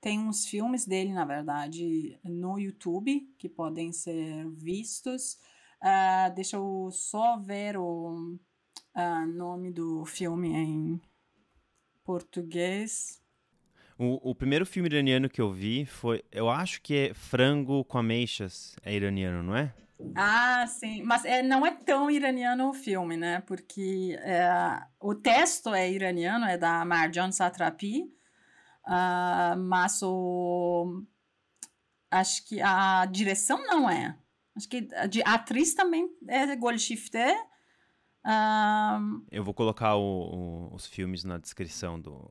[0.00, 5.34] Tem uns filmes dele, na verdade, no YouTube que podem ser vistos.
[5.82, 8.38] Uh, deixa eu só ver o
[9.34, 11.00] nome do filme em
[12.04, 13.20] português.
[13.98, 17.98] O, o, primeiro filme iraniano que eu vi foi, eu acho que é Frango com
[17.98, 19.74] Ameixas, é iraniano, não é?
[20.14, 21.02] Ah, sim.
[21.02, 23.40] Mas é, não é tão iraniano o filme, né?
[23.42, 28.02] Porque é, o texto é iraniano, é da Marjan Satrapi,
[28.86, 31.02] uh, mas o...
[32.10, 34.16] Acho que a direção não é.
[34.56, 34.88] Acho que
[35.24, 37.18] a, atriz também é Golshifte.
[38.24, 42.30] Uh, Eu vou colocar o, o, os filmes na descrição do,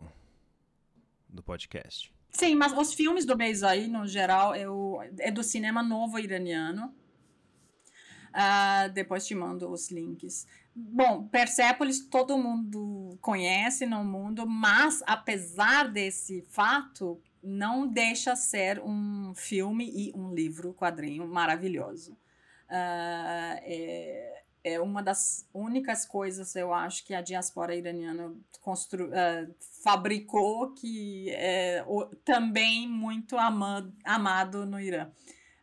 [1.28, 2.14] do podcast.
[2.30, 6.96] Sim, mas os filmes do Beizai, no geral, é, o, é do cinema novo iraniano.
[8.34, 10.48] Uh, depois te mando os links.
[10.76, 19.34] Bom, Persépolis todo mundo conhece no mundo, mas apesar desse fato, não deixa ser um
[19.36, 22.14] filme e um livro, quadrinho maravilhoso.
[22.70, 29.54] Uh, é, é uma das únicas coisas, eu acho, que a diáspora iraniana constru, uh,
[29.84, 35.12] fabricou que é o, também muito amado, amado no Irã.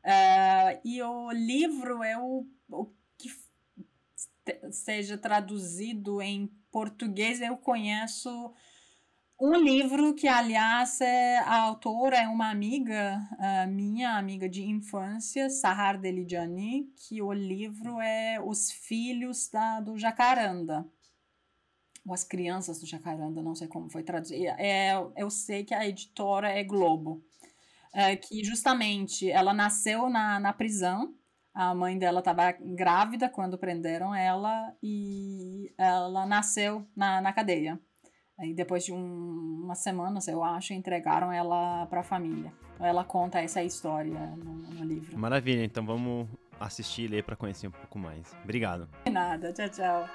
[0.04, 2.86] Uh, e o livro é o, o
[3.18, 3.30] que
[4.70, 8.54] seja traduzido em português, eu conheço
[9.40, 13.18] um livro que, aliás, é, a autora é uma amiga,
[13.70, 20.86] minha amiga de infância, Sahar Deligiani, que o livro é Os Filhos da, do Jacaranda.
[22.06, 24.44] Ou As Crianças do Jacaranda, não sei como foi traduzido.
[24.58, 27.24] É, eu sei que a editora é Globo.
[27.92, 31.14] É, que justamente ela nasceu na, na prisão,
[31.52, 37.80] a mãe dela estava grávida quando prenderam ela e ela nasceu na, na cadeia.
[38.38, 42.52] Aí depois de um, umas semanas, eu acho, entregaram ela para a família.
[42.78, 45.18] Ela conta essa história no, no, livro.
[45.18, 46.26] Maravilha, então vamos
[46.58, 48.34] assistir e ler para conhecer um pouco mais.
[48.42, 48.88] Obrigado.
[49.04, 50.06] De nada, tchau, tchau.